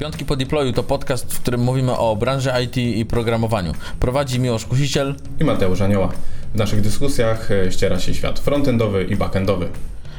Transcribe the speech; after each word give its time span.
Piątki 0.00 0.24
po 0.24 0.36
deployu 0.36 0.72
to 0.72 0.82
podcast, 0.82 1.34
w 1.34 1.40
którym 1.40 1.60
mówimy 1.60 1.96
o 1.96 2.16
branży 2.16 2.50
IT 2.64 2.76
i 2.76 3.06
programowaniu. 3.06 3.72
Prowadzi 4.00 4.40
Miłosz 4.40 4.64
Kusiciel 4.64 5.14
i 5.40 5.44
Mateusz 5.44 5.80
Anioła. 5.80 6.12
W 6.54 6.58
naszych 6.58 6.80
dyskusjach 6.80 7.50
e, 7.50 7.72
ściera 7.72 8.00
się 8.00 8.14
świat 8.14 8.38
frontendowy 8.38 9.04
i 9.04 9.16
backendowy. 9.16 9.68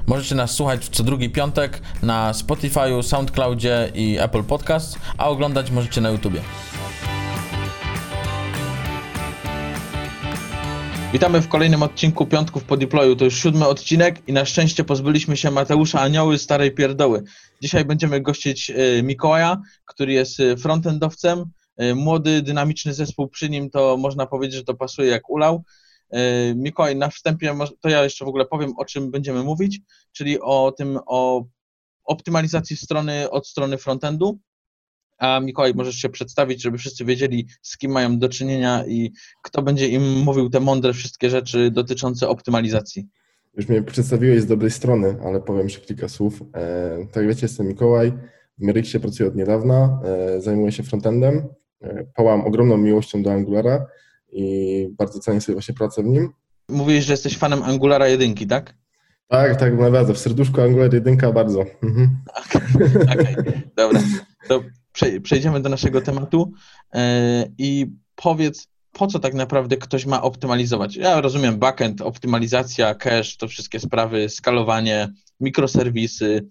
Możecie 0.08 0.36
nas 0.36 0.52
słuchać 0.52 0.90
co 0.90 1.04
drugi 1.04 1.30
piątek 1.30 1.82
na 2.04 2.34
Spotify, 2.34 3.04
SoundCloudzie 3.04 3.92
i 3.96 4.18
Apple 4.20 4.44
Podcast, 4.44 5.00
a 5.18 5.30
oglądać 5.30 5.72
możecie 5.72 6.02
na 6.02 6.10
YouTubie. 6.10 6.42
Witamy 11.14 11.42
w 11.42 11.48
kolejnym 11.48 11.84
odcinku 11.84 12.26
Piątków 12.26 12.64
po 12.64 12.78
deployu. 12.78 13.16
To 13.16 13.26
już 13.26 13.42
siódmy 13.42 13.68
odcinek 13.68 14.30
i 14.30 14.34
na 14.34 14.46
szczęście 14.46 14.84
pozbyliśmy 14.84 15.38
się 15.38 15.52
Mateusza 15.52 16.02
Anioły, 16.02 16.38
starej 16.38 16.72
pierdoły. 16.72 17.24
Dzisiaj 17.62 17.86
będziemy 17.86 18.22
gościć 18.22 18.70
e, 18.70 19.04
Mikołaja, 19.04 19.58
który 19.86 20.14
jest 20.14 20.40
e, 20.40 20.58
frontendowcem. 20.58 21.46
E, 21.78 21.96
młody, 21.96 22.42
dynamiczny 22.42 22.94
zespół 22.94 23.28
przy 23.28 23.50
nim, 23.50 23.70
to 23.70 23.98
można 23.98 24.26
powiedzieć, 24.26 24.56
że 24.56 24.64
to 24.64 24.74
pasuje 24.74 25.10
jak 25.10 25.30
ulał. 25.30 25.64
Mikołaj, 26.56 26.96
na 26.96 27.10
wstępie 27.10 27.56
to 27.80 27.90
ja 27.90 28.04
jeszcze 28.04 28.26
w 28.26 28.28
ogóle 28.28 28.46
powiem, 28.46 28.74
o 28.78 28.86
czym 28.86 29.12
będziemy 29.12 29.44
mówić, 29.44 29.80
czyli 30.12 30.42
o 30.42 30.74
tym, 30.78 31.00
o 31.06 31.46
optymalizacji 32.04 32.78
strony 32.78 33.30
od 33.30 33.48
strony 33.48 33.78
frontendu. 33.78 34.40
A 35.22 35.40
Mikołaj, 35.40 35.74
możesz 35.76 35.96
się 35.96 36.10
przedstawić, 36.10 36.62
żeby 36.62 36.78
wszyscy 36.78 37.06
wiedzieli, 37.06 37.48
z 37.62 37.78
kim 37.78 37.92
mają 37.92 38.20
do 38.20 38.30
czynienia 38.30 38.86
i 38.88 39.12
kto 39.44 39.62
będzie 39.62 39.88
im 39.88 40.20
mówił 40.20 40.50
te 40.50 40.60
mądre 40.60 40.94
wszystkie 40.94 41.30
rzeczy 41.30 41.72
dotyczące 41.72 42.30
optymalizacji. 42.30 43.08
Już 43.58 43.68
mnie 43.68 43.84
przedstawiłeś 43.84 44.42
z 44.42 44.46
dobrej 44.46 44.72
strony, 44.72 45.16
ale 45.26 45.42
powiem 45.42 45.64
jeszcze 45.64 45.82
kilka 45.82 46.10
słów. 46.10 46.44
E, 46.56 47.08
tak 47.12 47.28
wiecie, 47.28 47.46
jestem 47.46 47.68
Mikołaj, 47.68 48.12
w 48.58 48.64
Meryksie 48.64 49.00
pracuję 49.00 49.30
od 49.30 49.36
niedawna, 49.36 50.00
e, 50.06 50.42
zajmuję 50.42 50.72
się 50.72 50.84
frontendem, 50.84 51.48
e, 51.82 52.06
pałam 52.16 52.42
ogromną 52.42 52.78
miłością 52.78 53.24
do 53.24 53.32
Angulara 53.32 53.86
i 54.32 54.88
bardzo 54.98 55.20
cenię 55.20 55.42
sobie 55.42 55.56
właśnie 55.56 55.76
pracę 55.76 56.04
w 56.04 56.06
nim. 56.06 56.30
Mówiłeś, 56.70 57.06
że 57.06 57.14
jesteś 57.14 57.38
fanem 57.38 57.64
Angulara 57.64 58.08
1, 58.08 58.48
tak? 58.48 58.74
Tak, 59.28 59.60
tak, 59.60 59.80
naprawdę. 59.80 60.14
W 60.14 60.18
serduszku 60.18 60.62
Angular 60.62 60.94
1 60.94 61.18
bardzo. 61.34 61.66
Mhm. 61.84 62.10
Okej, 63.14 63.36
okay, 63.36 63.62
dobra. 63.76 64.00
To 64.48 64.62
przejdziemy 65.24 65.62
do 65.62 65.70
naszego 65.70 66.02
tematu 66.02 66.52
i 67.58 67.88
powiedz, 68.16 68.68
po 68.92 69.08
co 69.08 69.20
tak 69.20 69.34
naprawdę 69.34 69.78
ktoś 69.78 70.06
ma 70.06 70.22
optymalizować? 70.22 70.96
Ja 70.96 71.22
rozumiem 71.22 71.60
backend, 71.60 72.02
optymalizacja, 72.02 72.96
cache, 72.96 73.38
to 73.38 73.48
wszystkie 73.48 73.80
sprawy, 73.80 74.30
skalowanie, 74.30 75.10
mikroserwisy. 75.40 76.50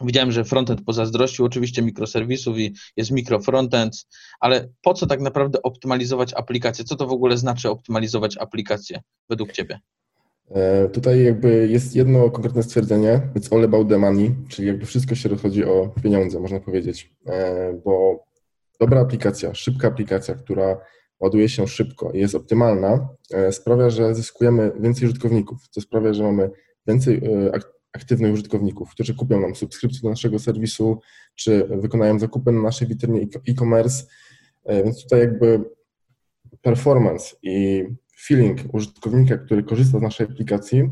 Widziałem, 0.00 0.32
że 0.32 0.44
frontend 0.44 0.84
pozazdrościł 0.84 1.44
oczywiście 1.44 1.82
mikroserwisów 1.82 2.58
i 2.58 2.74
jest 2.96 3.10
mikrofrontend, 3.10 4.06
ale 4.40 4.68
po 4.82 4.94
co 4.94 5.06
tak 5.06 5.20
naprawdę 5.20 5.62
optymalizować 5.62 6.34
aplikację? 6.34 6.84
Co 6.84 6.96
to 6.96 7.06
w 7.06 7.12
ogóle 7.12 7.38
znaczy 7.38 7.70
optymalizować 7.70 8.36
aplikację 8.36 9.02
według 9.28 9.52
Ciebie? 9.52 9.80
E, 10.50 10.88
tutaj 10.88 11.24
jakby 11.24 11.68
jest 11.68 11.96
jedno 11.96 12.30
konkretne 12.30 12.62
stwierdzenie, 12.62 13.20
it's 13.34 13.56
all 13.56 13.64
about 13.64 13.88
the 13.88 13.98
money, 13.98 14.34
czyli 14.48 14.68
jakby 14.68 14.86
wszystko 14.86 15.14
się 15.14 15.28
rozchodzi 15.28 15.64
o 15.64 15.94
pieniądze, 16.02 16.40
można 16.40 16.60
powiedzieć, 16.60 17.14
e, 17.26 17.72
bo 17.84 18.24
dobra 18.80 19.00
aplikacja, 19.00 19.54
szybka 19.54 19.88
aplikacja, 19.88 20.34
która 20.34 20.80
ładuje 21.20 21.48
się 21.48 21.68
szybko 21.68 22.12
i 22.12 22.18
jest 22.18 22.34
optymalna, 22.34 23.08
e, 23.34 23.52
sprawia, 23.52 23.90
że 23.90 24.14
zyskujemy 24.14 24.72
więcej 24.80 25.08
użytkowników, 25.08 25.68
co 25.70 25.80
sprawia, 25.80 26.14
że 26.14 26.22
mamy 26.22 26.50
więcej 26.86 27.20
aktywnych 27.92 28.32
użytkowników, 28.32 28.90
którzy 28.90 29.14
kupią 29.14 29.40
nam 29.40 29.54
subskrypcję 29.54 30.00
do 30.02 30.08
naszego 30.08 30.38
serwisu, 30.38 31.00
czy 31.34 31.64
wykonają 31.64 32.18
zakupy 32.18 32.52
na 32.52 32.62
naszej 32.62 32.88
witrynie 32.88 33.26
e-commerce, 33.48 34.04
więc 34.66 35.02
tutaj 35.02 35.20
jakby 35.20 35.64
performance 36.62 37.36
i 37.42 37.84
feeling 38.26 38.74
użytkownika, 38.74 39.38
który 39.38 39.62
korzysta 39.62 39.98
z 39.98 40.02
naszej 40.02 40.26
aplikacji, 40.26 40.90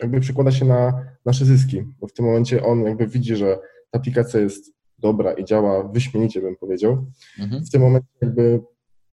jakby 0.00 0.20
przekłada 0.20 0.52
się 0.52 0.64
na 0.64 1.06
nasze 1.24 1.44
zyski, 1.44 1.82
bo 2.00 2.06
w 2.06 2.12
tym 2.12 2.24
momencie 2.24 2.64
on 2.64 2.82
jakby 2.82 3.06
widzi, 3.06 3.36
że 3.36 3.58
ta 3.90 3.98
aplikacja 3.98 4.40
jest 4.40 4.72
dobra 4.98 5.32
i 5.32 5.44
działa 5.44 5.88
wyśmienicie, 5.88 6.40
bym 6.40 6.56
powiedział. 6.56 7.06
Mhm. 7.38 7.64
W 7.64 7.70
tym 7.70 7.82
momencie 7.82 8.08
jakby 8.22 8.60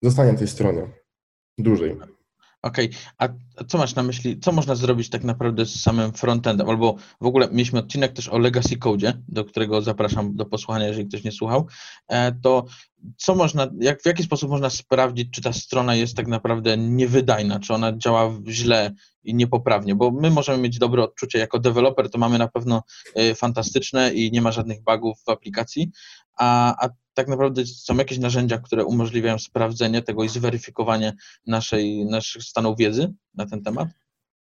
zostanie 0.02 0.32
na 0.32 0.38
tej 0.38 0.48
stronie 0.48 0.88
dłużej. 1.58 1.98
Okej, 2.62 2.90
okay. 2.90 3.34
a 3.58 3.64
co 3.64 3.78
masz 3.78 3.96
na 3.96 4.04
myśli, 4.04 4.40
co 4.40 4.52
można 4.52 4.76
zrobić 4.76 5.10
tak 5.10 5.24
naprawdę 5.24 5.66
z 5.66 5.82
samym 5.82 6.12
frontendem? 6.12 6.70
Albo 6.70 6.96
w 7.22 7.26
ogóle 7.26 7.48
mieliśmy 7.52 7.80
odcinek 7.80 8.14
też 8.14 8.30
o 8.30 8.38
Legacy 8.38 8.78
Code, 8.78 9.14
do 9.28 9.46
którego 9.46 9.82
zapraszam 9.82 10.36
do 10.36 10.46
posłuchania, 10.46 10.88
jeżeli 10.88 11.08
ktoś 11.08 11.24
nie 11.24 11.32
słuchał. 11.32 11.68
E, 12.08 12.32
to 12.32 12.66
co 13.18 13.36
można, 13.36 13.68
jak, 13.80 14.02
w 14.02 14.06
jaki 14.06 14.24
sposób 14.24 14.50
można 14.50 14.70
sprawdzić, 14.70 15.30
czy 15.32 15.42
ta 15.42 15.54
strona 15.54 15.96
jest 15.96 16.16
tak 16.16 16.28
naprawdę 16.28 16.78
niewydajna, 16.78 17.60
czy 17.60 17.74
ona 17.74 17.98
działa 17.98 18.32
źle 18.48 18.92
i 19.24 19.36
niepoprawnie? 19.36 19.96
Bo 19.96 20.12
my 20.12 20.30
możemy 20.30 20.58
mieć 20.58 20.80
dobre 20.80 21.04
odczucie 21.04 21.40
jako 21.40 21.60
deweloper, 21.60 22.10
to 22.10 22.18
mamy 22.18 22.38
na 22.38 22.48
pewno 22.48 22.84
e, 23.16 23.36
fantastyczne 23.36 24.14
i 24.14 24.32
nie 24.32 24.42
ma 24.42 24.52
żadnych 24.52 24.84
bugów 24.84 25.18
w 25.26 25.30
aplikacji, 25.30 25.92
a, 26.38 26.76
a 26.86 26.90
tak 27.14 27.28
naprawdę 27.28 27.66
są 27.66 27.98
jakieś 27.98 28.20
narzędzia, 28.20 28.58
które 28.58 28.86
umożliwiają 28.86 29.40
sprawdzenie 29.40 30.02
tego 30.02 30.24
i 30.24 30.30
zweryfikowanie 30.30 31.14
naszej, 31.48 32.06
naszych 32.06 32.44
stanów 32.44 32.78
wiedzy 32.78 33.14
na 33.34 33.46
ten 33.46 33.64
temat? 33.64 33.90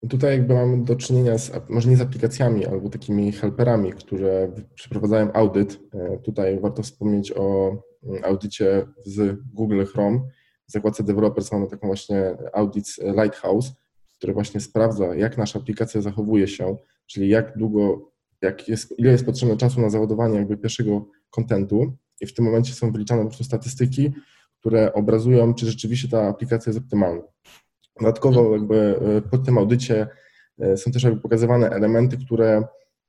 Tutaj 0.09 0.33
jakby 0.33 0.55
mamy 0.55 0.84
do 0.84 0.97
czynienia 0.97 1.38
z, 1.38 1.53
może 1.69 1.88
nie 1.88 1.97
z 1.97 2.00
aplikacjami, 2.00 2.67
albo 2.67 2.91
takimi 2.91 3.33
helperami, 3.33 3.93
które 3.93 4.53
przeprowadzają 4.75 5.33
audyt. 5.33 5.81
E, 5.94 6.19
tutaj 6.19 6.61
warto 6.61 6.83
wspomnieć 6.83 7.33
o 7.33 7.77
audycie 8.22 8.87
z 9.05 9.39
Google 9.55 9.84
Chrome. 9.84 10.21
W 10.69 10.72
zakładce 10.72 11.03
Developers 11.03 11.53
mamy 11.53 11.67
taką 11.67 11.87
właśnie 11.87 12.37
audit 12.53 12.97
Lighthouse, 12.99 13.72
który 14.17 14.33
właśnie 14.33 14.61
sprawdza, 14.61 15.15
jak 15.15 15.39
nasza 15.39 15.59
aplikacja 15.59 16.00
zachowuje 16.00 16.49
się, 16.49 16.77
czyli 17.06 17.28
jak 17.28 17.59
długo, 17.59 18.11
jak 18.43 18.69
jest, 18.69 18.99
ile 18.99 19.12
jest 19.12 19.27
potrzebne 19.27 19.56
czasu 19.56 19.81
na 19.81 19.91
załadowanie 19.91 20.37
jakby 20.37 20.56
pierwszego 20.56 21.06
kontentu 21.31 21.97
i 22.21 22.27
w 22.27 22.34
tym 22.34 22.44
momencie 22.44 22.72
są 22.72 22.93
wyliczane 22.93 23.22
po 23.22 23.28
prostu 23.28 23.44
statystyki, 23.44 24.12
które 24.61 24.93
obrazują, 24.93 25.55
czy 25.55 25.67
rzeczywiście 25.67 26.09
ta 26.09 26.28
aplikacja 26.28 26.71
jest 26.71 26.84
optymalna. 26.84 27.23
Dodatkowo 28.00 28.53
jakby 28.53 29.00
e, 29.17 29.23
pod 29.23 29.44
tym 29.44 29.59
audycie 29.59 30.09
e, 30.59 30.77
są 30.77 30.91
też 30.91 31.03
jakby 31.03 31.21
pokazywane 31.21 31.71
elementy, 31.71 32.17
które 32.19 32.65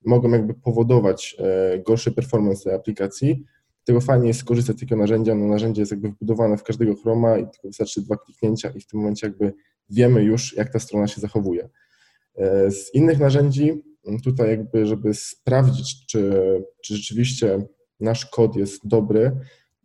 mogą 0.06 0.29
jakby 0.29 0.53
powodować 0.53 1.35
e, 1.40 1.79
gorszy 1.79 2.12
performance 2.12 2.64
tej 2.64 2.74
aplikacji. 2.74 3.46
Tego 3.87 4.01
fajnie 4.01 4.27
jest 4.27 4.39
skorzystać 4.39 4.77
z 4.77 4.79
takiego 4.79 5.01
narzędzia. 5.01 5.35
No, 5.35 5.45
narzędzie 5.45 5.81
jest 5.81 5.91
jakby 5.91 6.09
wbudowane 6.09 6.57
w 6.57 6.63
każdego 6.63 6.95
Chroma 6.95 7.37
i 7.37 7.41
tylko 7.41 7.67
wystarczy 7.67 8.01
dwa 8.01 8.17
kliknięcia 8.17 8.69
i 8.69 8.79
w 8.79 8.87
tym 8.87 8.99
momencie 8.99 9.27
jakby 9.27 9.53
wiemy 9.89 10.23
już, 10.23 10.57
jak 10.57 10.73
ta 10.73 10.79
strona 10.79 11.07
się 11.07 11.21
zachowuje. 11.21 11.69
Z 12.69 12.93
innych 12.93 13.19
narzędzi 13.19 13.83
tutaj 14.23 14.49
jakby, 14.49 14.85
żeby 14.85 15.13
sprawdzić, 15.13 16.05
czy, 16.05 16.33
czy 16.83 16.95
rzeczywiście 16.95 17.67
nasz 17.99 18.25
kod 18.25 18.55
jest 18.55 18.87
dobry, 18.87 19.31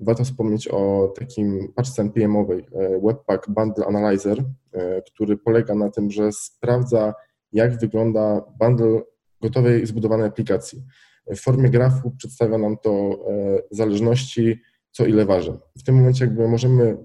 warto 0.00 0.24
wspomnieć 0.24 0.69
o 0.69 1.12
takim 1.19 1.72
paczce 1.76 2.02
NPM-owej 2.02 2.66
e, 2.72 3.00
Webpack 3.00 3.50
Bundle 3.50 3.86
Analyzer, 3.86 4.44
e, 4.72 5.02
który 5.02 5.36
polega 5.36 5.74
na 5.74 5.90
tym, 5.90 6.10
że 6.10 6.32
sprawdza, 6.32 7.14
jak 7.52 7.78
wygląda 7.78 8.42
bundle 8.60 9.00
gotowej 9.40 9.86
zbudowanej 9.86 10.26
aplikacji. 10.26 10.82
W 11.27 11.41
formie 11.41 11.71
grafu 11.71 12.10
przedstawia 12.10 12.59
nam 12.59 12.77
to 12.83 12.91
e, 12.91 13.59
zależności, 13.71 14.60
co 14.91 15.06
ile 15.06 15.25
waży. 15.25 15.59
W 15.78 15.83
tym 15.83 15.94
momencie 15.94 16.25
jakby 16.25 16.49
możemy 16.49 16.97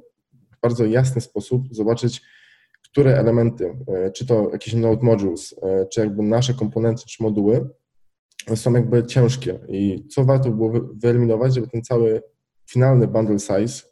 w 0.58 0.62
bardzo 0.62 0.86
jasny 0.86 1.22
sposób 1.22 1.64
zobaczyć, 1.72 2.22
które 2.84 3.18
elementy, 3.18 3.78
czy 4.14 4.26
to 4.26 4.50
jakieś 4.52 4.74
node 4.74 5.06
modules, 5.06 5.56
czy 5.92 6.00
jakby 6.00 6.24
nasze 6.24 6.54
komponenty, 6.54 7.04
czy 7.08 7.24
moduły 7.24 7.70
są 8.56 8.74
jakby 8.74 9.06
ciężkie 9.06 9.60
i 9.70 10.08
co 10.08 10.26
warto 10.26 10.52
było 10.52 10.72
wyeliminować, 10.96 11.56
żeby 11.56 11.68
ten 11.68 11.82
cały 11.82 12.22
finalny 12.70 13.08
bundle 13.08 13.40
size, 13.40 13.84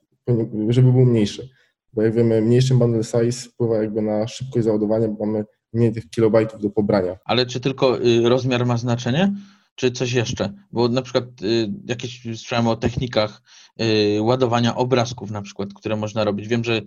żeby 0.69 0.91
był 0.91 1.05
mniejszy. 1.05 1.49
Bo 1.93 2.01
jak 2.01 2.13
wiemy, 2.13 2.41
mniejszy 2.41 2.73
bundle 2.73 3.03
size 3.03 3.49
wpływa 3.49 3.77
jakby 3.77 4.01
na 4.01 4.27
szybkość 4.27 4.65
załadowania, 4.65 5.07
bo 5.07 5.25
mamy 5.25 5.45
mniej 5.73 5.93
tych 5.93 6.09
kilobajtów 6.09 6.61
do 6.61 6.69
pobrania. 6.69 7.17
Ale 7.25 7.45
czy 7.45 7.59
tylko 7.59 8.01
y, 8.05 8.29
rozmiar 8.29 8.65
ma 8.65 8.77
znaczenie? 8.77 9.33
Czy 9.75 9.91
coś 9.91 10.13
jeszcze? 10.13 10.53
Bo 10.71 10.89
na 10.89 11.01
przykład 11.01 11.25
y, 11.41 11.73
jakieś 11.85 12.21
słyszałem 12.21 12.67
o 12.67 12.75
technikach 12.75 13.41
y, 13.81 14.21
ładowania 14.21 14.75
obrazków 14.75 15.31
na 15.31 15.41
przykład, 15.41 15.73
które 15.73 15.95
można 15.95 16.23
robić. 16.23 16.47
Wiem, 16.47 16.63
że 16.63 16.81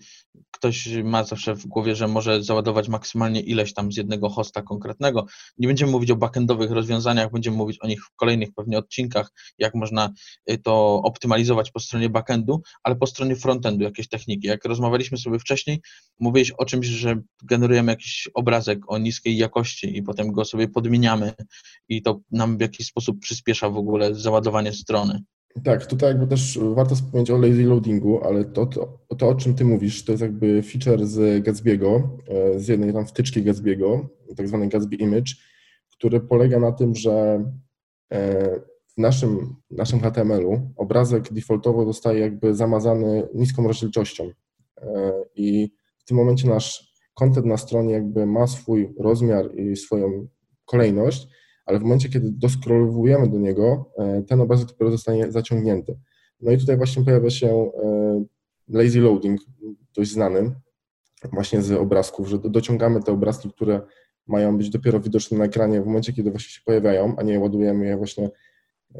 ktoś 0.50 0.88
ma 1.04 1.24
zawsze 1.24 1.54
w 1.54 1.66
głowie, 1.66 1.94
że 1.94 2.08
może 2.08 2.42
załadować 2.42 2.88
maksymalnie 2.88 3.40
ileś 3.40 3.74
tam 3.74 3.92
z 3.92 3.96
jednego 3.96 4.28
hosta 4.28 4.62
konkretnego. 4.62 5.26
Nie 5.58 5.68
będziemy 5.68 5.92
mówić 5.92 6.10
o 6.10 6.16
backendowych 6.16 6.70
rozwiązaniach, 6.70 7.32
będziemy 7.32 7.56
mówić 7.56 7.78
o 7.80 7.86
nich 7.86 8.04
w 8.04 8.16
kolejnych 8.16 8.48
pewnie 8.54 8.78
odcinkach, 8.78 9.32
jak 9.58 9.74
można 9.74 10.12
y, 10.50 10.58
to 10.58 11.02
optymalizować 11.04 11.70
po 11.70 11.80
stronie 11.80 12.08
backendu, 12.08 12.62
ale 12.82 12.96
po 12.96 13.06
stronie 13.06 13.36
frontendu 13.36 13.84
jakieś 13.84 14.08
techniki. 14.08 14.46
Jak 14.46 14.64
rozmawialiśmy 14.64 15.18
sobie 15.18 15.38
wcześniej, 15.38 15.80
mówiłeś 16.20 16.50
o 16.50 16.64
czymś, 16.64 16.86
że 16.86 17.20
generujemy 17.42 17.92
jakiś 17.92 18.28
obrazek 18.34 18.78
o 18.86 18.98
niskiej 18.98 19.36
jakości 19.36 19.96
i 19.96 20.02
potem 20.02 20.32
go 20.32 20.44
sobie 20.44 20.68
podmieniamy 20.68 21.32
i 21.88 22.02
to 22.02 22.20
nam 22.30 22.58
w 22.58 22.60
jakiś 22.60 22.77
jakiś 22.78 22.86
sposób 22.86 23.20
przyspiesza 23.20 23.70
w 23.70 23.76
ogóle 23.76 24.14
załadowanie 24.14 24.72
strony. 24.72 25.22
Tak, 25.64 25.86
tutaj 25.86 26.08
jakby 26.08 26.26
też 26.26 26.58
warto 26.74 26.94
wspomnieć 26.94 27.30
o 27.30 27.38
lazy 27.38 27.64
loadingu, 27.64 28.24
ale 28.24 28.44
to, 28.44 28.66
to, 28.66 28.98
to, 29.18 29.28
o 29.28 29.34
czym 29.34 29.54
ty 29.54 29.64
mówisz, 29.64 30.04
to 30.04 30.12
jest 30.12 30.22
jakby 30.22 30.62
feature 30.62 31.06
z 31.06 31.44
Gatsby'ego, 31.44 32.02
e, 32.28 32.60
z 32.60 32.68
jednej 32.68 32.92
tam 32.92 33.06
wtyczki 33.06 33.42
Gatsby'ego, 33.42 34.06
tak 34.36 34.48
zwany 34.48 34.68
Gatsby 34.68 34.96
Image, 34.96 35.34
który 35.92 36.20
polega 36.20 36.60
na 36.60 36.72
tym, 36.72 36.94
że 36.94 37.44
e, 38.12 38.60
w 38.86 38.98
naszym, 38.98 39.54
naszym 39.70 40.00
HTML-u 40.00 40.72
obrazek 40.76 41.32
defaultowo 41.32 41.84
zostaje 41.84 42.20
jakby 42.20 42.54
zamazany 42.54 43.28
niską 43.34 43.66
rozdzielczością 43.66 44.30
e, 44.82 45.12
i 45.34 45.72
w 45.98 46.04
tym 46.04 46.16
momencie 46.16 46.48
nasz 46.48 46.92
content 47.14 47.46
na 47.46 47.56
stronie 47.56 47.92
jakby 47.92 48.26
ma 48.26 48.46
swój 48.46 48.94
rozmiar 48.98 49.54
i 49.54 49.76
swoją 49.76 50.28
kolejność, 50.64 51.28
ale 51.68 51.78
w 51.78 51.82
momencie, 51.82 52.08
kiedy 52.08 52.30
doskrolowujemy 52.30 53.28
do 53.28 53.38
niego, 53.38 53.92
e, 53.98 54.22
ten 54.22 54.40
obrazek 54.40 54.68
dopiero 54.68 54.90
zostanie 54.90 55.32
zaciągnięty. 55.32 55.98
No 56.40 56.52
i 56.52 56.58
tutaj 56.58 56.76
właśnie 56.76 57.04
pojawia 57.04 57.30
się 57.30 57.48
e, 57.48 58.24
lazy 58.68 59.00
loading, 59.00 59.40
dość 59.94 60.10
znany 60.10 60.54
właśnie 61.32 61.62
z 61.62 61.72
obrazków, 61.72 62.28
że 62.28 62.38
dociągamy 62.38 63.02
te 63.02 63.12
obrazki, 63.12 63.50
które 63.50 63.80
mają 64.26 64.58
być 64.58 64.70
dopiero 64.70 65.00
widoczne 65.00 65.38
na 65.38 65.44
ekranie 65.44 65.82
w 65.82 65.86
momencie, 65.86 66.12
kiedy 66.12 66.30
właśnie 66.30 66.50
się 66.50 66.60
pojawiają, 66.64 67.16
a 67.16 67.22
nie 67.22 67.40
ładujemy 67.40 67.86
je 67.86 67.96
właśnie 67.96 68.30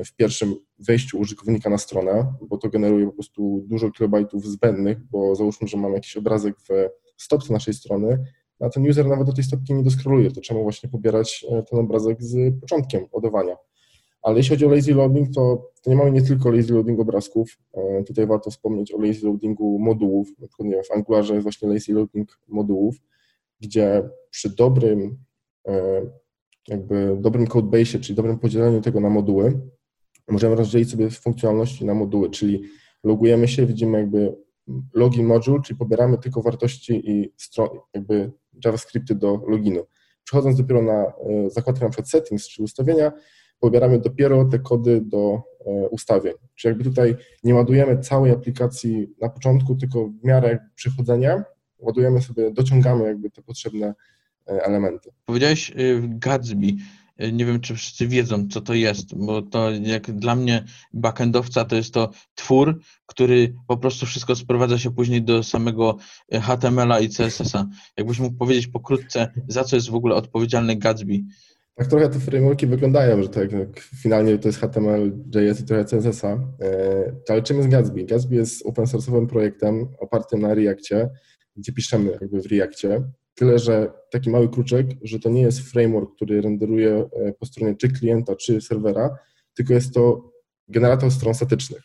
w 0.04 0.16
pierwszym 0.16 0.54
wejściu 0.78 1.18
użytkownika 1.18 1.70
na 1.70 1.78
stronę, 1.78 2.34
bo 2.48 2.58
to 2.58 2.68
generuje 2.68 3.06
po 3.06 3.12
prostu 3.12 3.64
dużo 3.66 3.90
kilobajtów 3.90 4.46
zbędnych, 4.46 5.04
bo 5.04 5.34
załóżmy, 5.34 5.68
że 5.68 5.76
mamy 5.76 5.94
jakiś 5.94 6.16
obrazek 6.16 6.56
w 6.60 6.72
stopce 7.16 7.52
naszej 7.52 7.74
strony, 7.74 8.24
a 8.60 8.68
ten 8.68 8.88
user 8.88 9.06
nawet 9.06 9.26
do 9.26 9.32
tej 9.32 9.44
stopki 9.44 9.74
nie 9.74 9.82
doskroluje, 9.82 10.30
to 10.30 10.40
trzeba 10.40 10.62
właśnie 10.62 10.88
pobierać 10.88 11.46
e, 11.50 11.62
ten 11.62 11.78
obrazek 11.78 12.22
z 12.22 12.60
początkiem 12.60 13.06
ładowania. 13.12 13.56
Ale 14.22 14.36
jeśli 14.36 14.50
chodzi 14.50 14.66
o 14.66 14.70
lazy 14.70 14.94
loading, 14.94 15.34
to, 15.34 15.70
to 15.82 15.90
nie 15.90 15.96
mamy 15.96 16.10
nie 16.10 16.22
tylko 16.22 16.50
lazy 16.50 16.74
loading 16.74 17.00
obrazków. 17.00 17.58
E, 17.74 18.04
tutaj 18.04 18.26
warto 18.26 18.50
wspomnieć 18.50 18.92
o 18.92 18.98
lazy 18.98 19.26
loadingu 19.26 19.78
modułów. 19.78 20.28
Na 20.38 20.48
przykład 20.48 20.86
w 20.86 20.92
Angularze 20.92 21.34
jest 21.34 21.42
właśnie 21.42 21.68
lazy 21.68 21.92
loading 21.92 22.40
modułów, 22.48 22.96
gdzie 23.60 24.08
przy 24.30 24.56
dobrym 24.56 25.18
e, 25.68 26.02
jakby 26.68 27.16
dobrym 27.20 27.46
codebase, 27.46 27.98
czyli 27.98 28.16
dobrym 28.16 28.38
podzieleniu 28.38 28.80
tego 28.80 29.00
na 29.00 29.10
moduły, 29.10 29.60
możemy 30.28 30.56
rozdzielić 30.56 30.90
sobie 30.90 31.10
funkcjonalności 31.10 31.84
na 31.84 31.94
moduły, 31.94 32.30
czyli 32.30 32.62
logujemy 33.04 33.48
się, 33.48 33.66
widzimy 33.66 33.98
jakby 33.98 34.36
login 34.94 35.26
module, 35.26 35.62
czyli 35.62 35.78
pobieramy 35.78 36.18
tylko 36.18 36.42
wartości 36.42 37.10
i 37.10 37.32
jakby 37.94 38.32
JavaScripty 38.64 39.14
do 39.14 39.42
loginu. 39.48 39.86
Przechodząc 40.24 40.56
dopiero 40.56 40.82
na 40.82 41.04
e, 41.04 41.50
zakładkę 41.50 41.84
na 41.84 41.90
przykład 41.90 42.10
settings, 42.10 42.48
czy 42.48 42.62
ustawienia, 42.62 43.12
pobieramy 43.60 43.98
dopiero 43.98 44.44
te 44.44 44.58
kody 44.58 45.00
do 45.00 45.42
e, 45.66 45.88
ustawień. 45.88 46.34
Czyli 46.54 46.70
jakby 46.70 46.84
tutaj 46.84 47.16
nie 47.44 47.54
ładujemy 47.54 47.98
całej 47.98 48.32
aplikacji 48.32 49.14
na 49.20 49.28
początku, 49.28 49.74
tylko 49.74 50.08
w 50.08 50.24
miarę 50.24 50.58
przychodzenia 50.74 51.44
ładujemy 51.78 52.22
sobie, 52.22 52.50
dociągamy 52.50 53.04
jakby 53.04 53.30
te 53.30 53.42
potrzebne 53.42 53.94
e, 54.48 54.62
elementy. 54.64 55.10
Powiedziałeś 55.24 55.72
Gatsby. 56.02 56.66
Nie 57.32 57.44
wiem, 57.46 57.60
czy 57.60 57.74
wszyscy 57.74 58.08
wiedzą, 58.08 58.48
co 58.48 58.60
to 58.60 58.74
jest, 58.74 59.14
bo 59.14 59.42
to 59.42 59.70
jak 59.70 60.12
dla 60.12 60.36
mnie 60.36 60.64
backendowca 60.92 61.64
to 61.64 61.76
jest 61.76 61.94
to 61.94 62.10
twór, 62.34 62.80
który 63.06 63.54
po 63.66 63.76
prostu 63.76 64.06
wszystko 64.06 64.36
sprowadza 64.36 64.78
się 64.78 64.90
później 64.90 65.22
do 65.22 65.42
samego 65.42 65.96
HTML-a 66.32 67.00
i 67.00 67.08
CSS-a. 67.08 67.66
Jakbyś 67.96 68.18
mógł 68.18 68.36
powiedzieć 68.36 68.66
pokrótce, 68.66 69.32
za 69.48 69.64
co 69.64 69.76
jest 69.76 69.90
w 69.90 69.94
ogóle 69.94 70.14
odpowiedzialny 70.14 70.76
Gatsby? 70.76 71.20
Tak 71.74 71.86
trochę 71.86 72.08
te 72.08 72.20
frameworki 72.20 72.66
wyglądają, 72.66 73.22
że 73.22 73.28
tak 73.28 73.52
jak 73.52 73.80
finalnie 73.80 74.38
to 74.38 74.48
jest 74.48 74.60
HTML, 74.60 75.12
JS 75.34 75.60
i 75.60 75.64
trochę 75.64 75.84
CSS-a. 75.84 76.28
E, 76.28 77.12
ale 77.28 77.42
czym 77.42 77.56
jest 77.56 77.68
Gatsby? 77.68 78.04
Gatsby 78.04 78.36
jest 78.36 78.66
open 78.66 78.84
source'owym 78.84 79.26
projektem 79.26 79.88
opartym 79.98 80.40
na 80.40 80.54
Reactie, 80.54 81.08
gdzie 81.56 81.72
piszemy 81.72 82.18
jakby 82.20 82.40
w 82.42 82.46
Reactie. 82.46 83.02
Tyle, 83.38 83.58
że 83.58 83.92
taki 84.10 84.30
mały 84.30 84.48
kruczek, 84.48 84.86
że 85.02 85.18
to 85.18 85.30
nie 85.30 85.42
jest 85.42 85.60
framework, 85.60 86.14
który 86.14 86.40
renderuje 86.40 87.08
e, 87.12 87.32
po 87.32 87.46
stronie 87.46 87.74
czy 87.76 87.88
klienta, 87.88 88.36
czy 88.36 88.60
serwera, 88.60 89.18
tylko 89.54 89.74
jest 89.74 89.94
to 89.94 90.32
generator 90.68 91.10
stron 91.10 91.34
statycznych. 91.34 91.82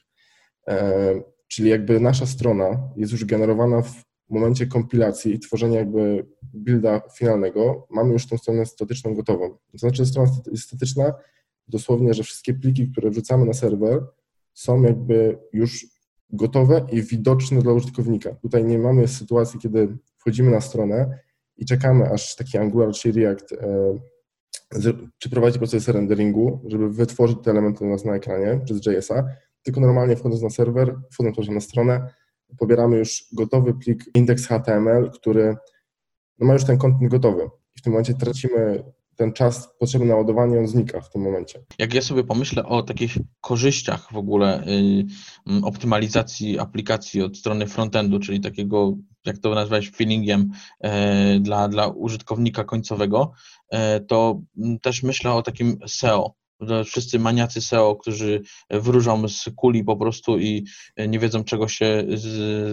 E, 0.67 1.21
czyli 1.47 1.69
jakby 1.69 1.99
nasza 1.99 2.25
strona 2.25 2.89
jest 2.95 3.11
już 3.11 3.25
generowana 3.25 3.81
w 3.81 4.03
momencie 4.29 4.67
kompilacji 4.67 5.33
i 5.33 5.39
tworzenia 5.39 5.79
jakby 5.79 6.25
builda 6.53 7.01
finalnego, 7.17 7.87
mamy 7.89 8.13
już 8.13 8.27
tą 8.27 8.37
stronę 8.37 8.65
statyczną 8.65 9.15
gotową. 9.15 9.49
To 9.71 9.77
znaczy 9.77 10.05
strona 10.05 10.31
jest 10.51 10.63
statyczna 10.63 11.13
dosłownie, 11.67 12.13
że 12.13 12.23
wszystkie 12.23 12.53
pliki, 12.53 12.91
które 12.91 13.09
wrzucamy 13.09 13.45
na 13.45 13.53
serwer 13.53 14.05
są 14.53 14.81
jakby 14.81 15.39
już 15.53 15.85
gotowe 16.29 16.85
i 16.91 17.01
widoczne 17.03 17.61
dla 17.61 17.73
użytkownika. 17.73 18.35
Tutaj 18.35 18.63
nie 18.63 18.79
mamy 18.79 19.07
sytuacji, 19.07 19.59
kiedy 19.59 19.97
wchodzimy 20.17 20.51
na 20.51 20.61
stronę 20.61 21.19
i 21.57 21.65
czekamy, 21.65 22.11
aż 22.11 22.35
taki 22.35 22.57
Angular 22.57 22.91
czy 22.93 23.11
React 23.11 23.51
e, 23.51 23.97
przeprowadzi 25.17 25.59
proces 25.59 25.87
renderingu, 25.87 26.61
żeby 26.67 26.89
wytworzyć 26.89 27.37
te 27.43 27.51
elementy 27.51 27.85
u 27.85 27.89
nas 27.89 28.05
na 28.05 28.15
ekranie 28.15 28.61
przez 28.65 28.85
JS-a, 28.85 29.23
tylko 29.63 29.81
normalnie 29.81 30.15
wchodząc 30.15 30.41
na 30.43 30.49
serwer, 30.49 30.95
wchodząc 31.11 31.49
na 31.49 31.61
stronę, 31.61 32.13
pobieramy 32.59 32.97
już 32.97 33.25
gotowy 33.33 33.73
plik 33.73 34.03
index.html, 34.15 35.11
który 35.11 35.55
no 36.39 36.47
ma 36.47 36.53
już 36.53 36.63
ten 36.63 36.77
kontent 36.77 37.11
gotowy. 37.11 37.43
I 37.75 37.79
w 37.79 37.81
tym 37.81 37.93
momencie 37.93 38.13
tracimy 38.13 38.83
ten 39.15 39.33
czas 39.33 39.69
potrzebny 39.79 40.07
na 40.07 40.15
ładowanie, 40.15 40.59
on 40.59 40.67
znika 40.67 41.01
w 41.01 41.09
tym 41.09 41.21
momencie. 41.21 41.63
Jak 41.79 41.93
ja 41.93 42.01
sobie 42.01 42.23
pomyślę 42.23 42.65
o 42.65 42.83
takich 42.83 43.17
korzyściach 43.41 44.13
w 44.13 44.17
ogóle 44.17 44.67
y, 44.67 45.05
optymalizacji 45.63 46.59
aplikacji 46.59 47.21
od 47.21 47.37
strony 47.37 47.67
frontendu, 47.67 48.19
czyli 48.19 48.41
takiego, 48.41 48.97
jak 49.25 49.37
to 49.37 49.55
nazwałeś, 49.55 49.91
feelingiem 49.91 50.51
y, 50.85 50.89
dla, 51.39 51.67
dla 51.67 51.87
użytkownika 51.87 52.63
końcowego, 52.63 53.31
y, 53.73 53.77
to 54.07 54.41
też 54.81 55.03
myślę 55.03 55.33
o 55.33 55.41
takim 55.41 55.77
SEO, 55.87 56.35
wszyscy 56.85 57.19
maniacy 57.19 57.61
SEO, 57.61 57.95
którzy 57.95 58.41
wróżą 58.69 59.27
z 59.27 59.49
kuli 59.55 59.83
po 59.83 59.97
prostu 59.97 60.39
i 60.39 60.65
nie 61.07 61.19
wiedzą 61.19 61.43
czego 61.43 61.67
się 61.67 62.03
z, 62.13 62.23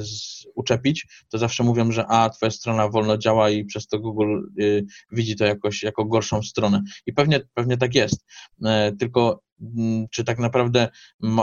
z 0.08 0.46
uczepić, 0.54 1.06
to 1.28 1.38
zawsze 1.38 1.64
mówią, 1.64 1.92
że 1.92 2.06
a, 2.06 2.30
twoja 2.30 2.50
strona 2.50 2.88
wolno 2.88 3.18
działa 3.18 3.50
i 3.50 3.64
przez 3.64 3.86
to 3.86 3.98
Google 3.98 4.40
y, 4.60 4.84
widzi 5.12 5.36
to 5.36 5.44
jakoś 5.44 5.82
jako 5.82 6.04
gorszą 6.04 6.42
stronę. 6.42 6.82
I 7.06 7.12
pewnie, 7.12 7.40
pewnie 7.54 7.76
tak 7.76 7.94
jest. 7.94 8.26
E, 8.64 8.92
tylko 8.92 9.42
czy 10.10 10.24
tak 10.24 10.38
naprawdę 10.38 10.88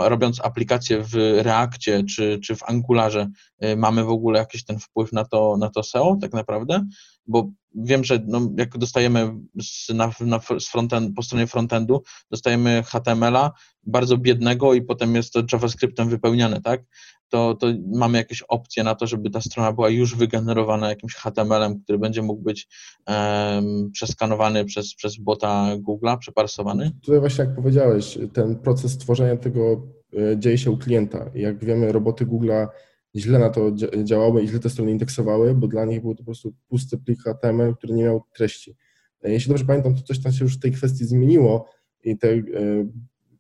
robiąc 0.02 0.42
aplikację 0.46 1.04
w 1.04 1.14
Reakcie 1.38 2.04
czy, 2.04 2.40
czy 2.44 2.56
w 2.56 2.64
Angularze 2.64 3.30
y, 3.64 3.78
mamy 3.78 4.04
w 4.04 4.10
ogóle 4.10 4.40
jakiś 4.40 4.66
ten 4.66 4.80
wpływ 4.80 5.14
na 5.14 5.26
to, 5.26 5.58
na 5.58 5.70
to 5.70 5.84
SEO 5.84 6.18
tak 6.22 6.34
naprawdę? 6.34 6.86
Bo 7.28 7.50
wiem, 7.76 8.04
że 8.04 8.20
no, 8.28 8.42
jak 8.58 8.78
dostajemy 8.78 9.34
z, 9.62 9.90
na, 9.90 10.12
na, 10.20 10.40
z 10.60 10.68
frontend, 10.68 11.16
po 11.16 11.24
stronie 11.24 11.48
frontendu, 11.48 12.04
dostajemy 12.32 12.84
HTML-a 12.86 13.52
bardzo 13.84 14.18
biednego 14.18 14.74
i 14.74 14.82
potem 14.82 15.16
jest 15.16 15.34
to 15.34 15.44
JavaScriptem 15.54 16.10
wypełniane, 16.10 16.62
tak? 16.62 16.82
To, 17.30 17.56
to 17.56 17.68
mamy 17.96 18.18
jakieś 18.18 18.42
opcje 18.42 18.84
na 18.84 18.96
to, 18.96 19.08
żeby 19.08 19.30
ta 19.30 19.42
strona 19.42 19.74
była 19.74 19.90
już 19.90 20.16
wygenerowana 20.16 20.90
jakimś 20.90 21.16
HTML-em, 21.16 21.80
który 21.80 22.00
będzie 22.00 22.22
mógł 22.22 22.42
być 22.42 22.68
um, 23.08 23.92
przeskanowany 23.92 24.66
przez, 24.66 24.96
przez 24.96 25.18
bota 25.18 25.68
Google'a, 25.78 26.18
przeparsowany? 26.18 26.92
Tutaj 27.02 27.20
właśnie 27.20 27.46
jak 27.46 27.56
powiedziałeś, 27.56 28.18
ten 28.34 28.56
proces 28.56 28.98
tworzenia 28.98 29.38
tego 29.38 29.88
e, 30.14 30.40
dzieje 30.40 30.58
się 30.58 30.72
u 30.72 30.78
klienta. 30.78 31.32
Jak 31.36 31.66
wiemy, 31.66 31.92
roboty 31.92 32.26
Google'a 32.26 32.68
źle 33.16 33.40
na 33.40 33.50
to 33.50 33.72
działały 34.04 34.44
i 34.44 34.48
źle 34.48 34.60
te 34.60 34.70
strony 34.70 34.92
indeksowały, 34.92 35.56
bo 35.56 35.68
dla 35.68 35.86
nich 35.86 36.02
był 36.02 36.16
to 36.16 36.18
po 36.18 36.26
prostu 36.26 36.54
pusty 36.68 36.98
plik 36.98 37.20
HTML, 37.24 37.76
który 37.76 37.94
nie 37.94 38.04
miał 38.04 38.24
treści. 38.36 38.76
E, 39.24 39.32
jeśli 39.32 39.50
dobrze 39.50 39.66
pamiętam, 39.66 39.96
to 39.96 40.02
coś 40.02 40.22
tam 40.22 40.32
się 40.32 40.46
już 40.46 40.58
w 40.58 40.60
tej 40.60 40.72
kwestii 40.72 41.06
zmieniło 41.06 41.70
i 42.04 42.18
te 42.18 42.30
e, 42.30 42.42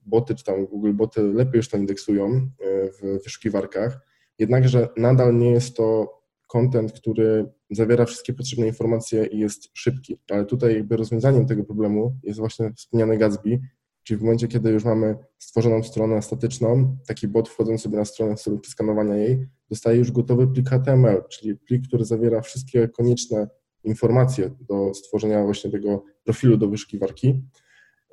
boty, 0.08 0.36
czy 0.36 0.44
tam 0.44 0.66
Google 0.66 0.94
boty 0.94 1.22
lepiej 1.22 1.58
już 1.58 1.70
to 1.70 1.78
indeksują 1.78 2.26
e, 2.26 2.50
w 2.92 3.24
wyszukiwarkach, 3.24 4.00
jednakże 4.40 4.90
nadal 4.98 5.38
nie 5.38 5.52
jest 5.52 5.78
to 5.78 6.18
content, 6.48 6.92
który 6.92 7.46
zawiera 7.70 8.06
wszystkie 8.06 8.34
potrzebne 8.34 8.68
informacje 8.68 9.26
i 9.26 9.40
jest 9.40 9.70
szybki. 9.74 10.18
Ale 10.30 10.46
tutaj 10.46 10.74
jakby 10.74 10.98
rozwiązaniem 10.98 11.46
tego 11.46 11.64
problemu 11.64 12.18
jest 12.24 12.40
właśnie 12.40 12.74
wspomniany 12.74 13.18
Gatsby, 13.18 13.60
Czyli 14.08 14.18
w 14.18 14.24
momencie, 14.24 14.48
kiedy 14.48 14.70
już 14.70 14.84
mamy 14.84 15.16
stworzoną 15.38 15.84
stronę 15.84 16.22
statyczną, 16.22 16.98
taki 17.08 17.28
bot 17.28 17.50
wchodząc 17.50 17.82
sobie 17.82 17.98
na 17.98 18.06
stronę 18.06 18.36
w 18.36 18.42
celu 18.42 18.60
przeskanowania 18.60 19.16
jej, 19.16 19.48
dostaje 19.70 19.98
już 19.98 20.12
gotowy 20.12 20.48
plik 20.48 20.70
HTML, 20.70 21.24
czyli 21.30 21.56
plik, 21.56 21.88
który 21.88 22.06
zawiera 22.06 22.42
wszystkie 22.42 22.88
konieczne 22.88 23.48
informacje 23.84 24.52
do 24.70 24.94
stworzenia 24.94 25.44
właśnie 25.44 25.72
tego 25.72 26.04
profilu 26.24 26.58
do 26.58 26.68
wyszukiwarki. 26.68 27.44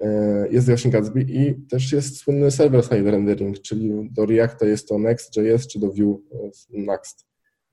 E, 0.01 0.49
jest 0.51 0.67
właśnie 0.67 0.91
Gatsby 0.91 1.21
i 1.21 1.55
też 1.55 1.93
jest 1.93 2.17
słynny 2.17 2.51
server-side 2.51 3.11
rendering, 3.11 3.61
czyli 3.61 4.09
do 4.11 4.27
Reacta 4.27 4.67
jest 4.67 4.89
to 4.89 4.99
Next.js 4.99 5.67
czy 5.67 5.79
do 5.79 5.87
Vue 5.87 6.21
e, 6.33 6.51
Next. 6.71 7.27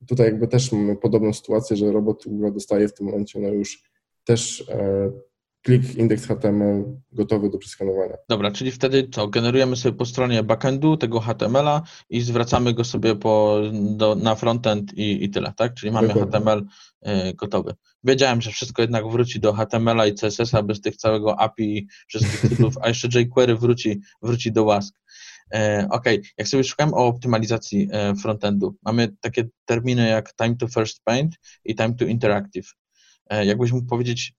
Tutaj 0.07 0.25
jakby 0.25 0.47
też 0.47 0.71
mamy 0.71 0.95
podobną 0.95 1.33
sytuację, 1.33 1.77
że 1.77 1.91
robot 1.91 2.25
dostaje 2.53 2.87
w 2.87 2.93
tym 2.93 3.05
momencie 3.05 3.39
no 3.39 3.47
już 3.49 3.91
też 4.23 4.69
e, 4.69 5.11
klik, 5.61 5.95
indeks 5.95 6.27
HTML 6.27 6.83
gotowy 7.11 7.49
do 7.49 7.57
przeskanowania. 7.57 8.17
Dobra, 8.29 8.51
czyli 8.51 8.71
wtedy 8.71 9.07
co? 9.11 9.27
Generujemy 9.27 9.75
sobie 9.75 9.97
po 9.97 10.05
stronie 10.05 10.43
backendu 10.43 10.97
tego 10.97 11.19
HTML-a 11.19 11.81
i 12.09 12.21
zwracamy 12.21 12.73
go 12.73 12.83
sobie 12.83 13.15
po, 13.15 13.61
do, 13.73 14.15
na 14.15 14.35
frontend 14.35 14.93
i, 14.93 15.23
i 15.23 15.29
tyle, 15.29 15.53
tak? 15.55 15.73
Czyli 15.73 15.91
mamy 15.91 16.07
Dokładnie. 16.07 16.39
HTML 16.39 16.65
y, 17.29 17.33
gotowy. 17.33 17.73
Wiedziałem, 18.03 18.41
że 18.41 18.51
wszystko 18.51 18.81
jednak 18.81 19.07
wróci 19.07 19.39
do 19.39 19.53
HTML-a 19.53 20.05
i 20.05 20.13
CSS-a 20.13 20.63
bez 20.63 20.81
tych 20.81 20.95
całego 20.95 21.39
API 21.39 21.77
i 21.77 21.87
wszystkich 22.07 22.49
tytułów, 22.49 22.75
a 22.81 22.87
jeszcze 22.87 23.07
jQuery 23.07 23.55
wróci, 23.55 24.01
wróci 24.21 24.51
do 24.51 24.63
łask. 24.63 24.95
E, 25.53 25.87
OK, 25.89 26.05
jak 26.37 26.47
sobie 26.47 26.63
szukałem 26.63 26.93
o 26.93 26.97
optymalizacji 27.07 27.89
e, 27.91 28.15
frontendu, 28.15 28.75
mamy 28.83 29.15
takie 29.21 29.43
terminy 29.65 30.07
jak 30.07 30.35
time 30.35 30.55
to 30.55 30.67
first 30.67 31.01
paint 31.03 31.35
i 31.65 31.75
time 31.75 31.93
to 31.93 32.05
interactive. 32.05 32.67
E, 33.29 33.45
jakbyś 33.45 33.71
mógł 33.71 33.87
powiedzieć, 33.87 34.33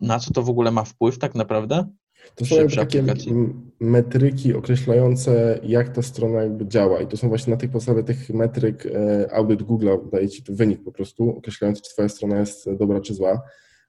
na 0.00 0.18
co 0.18 0.32
to 0.32 0.42
w 0.42 0.50
ogóle 0.50 0.70
ma 0.70 0.84
wpływ 0.84 1.18
tak 1.18 1.34
naprawdę? 1.34 1.86
To 2.34 2.44
są 2.44 2.56
jakby 2.56 2.76
takie 2.76 2.98
aplikacji. 2.98 3.32
metryki 3.80 4.54
określające, 4.54 5.60
jak 5.62 5.88
ta 5.88 6.02
strona 6.02 6.42
jakby 6.42 6.66
działa. 6.66 7.00
I 7.00 7.06
to 7.06 7.16
są 7.16 7.28
właśnie 7.28 7.50
na 7.50 7.56
tej 7.56 7.68
podstawie 7.68 8.02
tych 8.02 8.30
metryk 8.30 8.86
e, 8.86 9.28
audyt 9.32 9.62
Google 9.62 9.88
daje 10.12 10.28
Ci 10.28 10.42
wynik 10.48 10.84
po 10.84 10.92
prostu, 10.92 11.36
określający, 11.38 11.82
czy 11.82 11.90
Twoja 11.92 12.08
strona 12.08 12.38
jest 12.38 12.72
dobra, 12.72 13.00
czy 13.00 13.14
zła. 13.14 13.42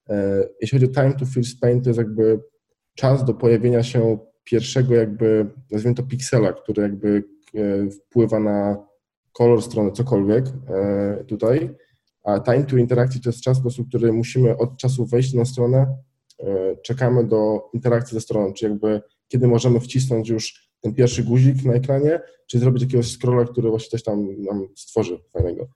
E, 0.08 0.44
Jeśli 0.60 0.78
chodzi 0.78 0.92
o 0.92 0.94
time 0.94 1.12
to 1.14 1.26
first 1.26 1.60
paint, 1.60 1.84
to 1.84 1.90
jest 1.90 1.98
jakby 1.98 2.40
czas 2.94 3.24
do 3.24 3.34
pojawienia 3.34 3.82
się 3.82 4.18
pierwszego 4.44 4.94
jakby, 4.94 5.46
nazwijmy 5.70 5.94
to 5.94 6.02
piksela, 6.02 6.52
który 6.52 6.82
jakby 6.82 7.24
e, 7.54 7.90
wpływa 7.90 8.40
na 8.40 8.86
kolor 9.32 9.62
strony, 9.62 9.92
cokolwiek 9.92 10.44
tutaj. 11.26 11.70
A 12.24 12.40
time 12.40 12.64
to 12.64 12.76
interactive 12.76 13.22
to 13.22 13.28
jest 13.28 13.40
czas, 13.40 13.58
po 13.58 13.62
prostu, 13.62 13.84
który 13.84 14.12
musimy 14.12 14.56
od 14.56 14.76
czasu 14.76 15.06
wejścia 15.06 15.38
na 15.38 15.44
stronę 15.44 15.96
e, 16.40 16.76
czekamy 16.76 17.24
do 17.24 17.70
interakcji 17.74 18.14
ze 18.14 18.20
stroną, 18.20 18.52
czy 18.52 18.64
jakby 18.64 19.02
kiedy 19.28 19.46
możemy 19.46 19.80
wcisnąć 19.80 20.28
już 20.28 20.70
ten 20.80 20.94
pierwszy 20.94 21.24
guzik 21.24 21.64
na 21.64 21.72
ekranie, 21.72 22.20
czy 22.46 22.58
zrobić 22.58 22.82
jakiegoś 22.82 23.16
scrolla, 23.16 23.44
który 23.44 23.70
właśnie 23.70 23.90
coś 23.90 24.02
tam 24.02 24.42
nam 24.42 24.68
stworzy 24.76 25.18
fajnego. 25.32 25.68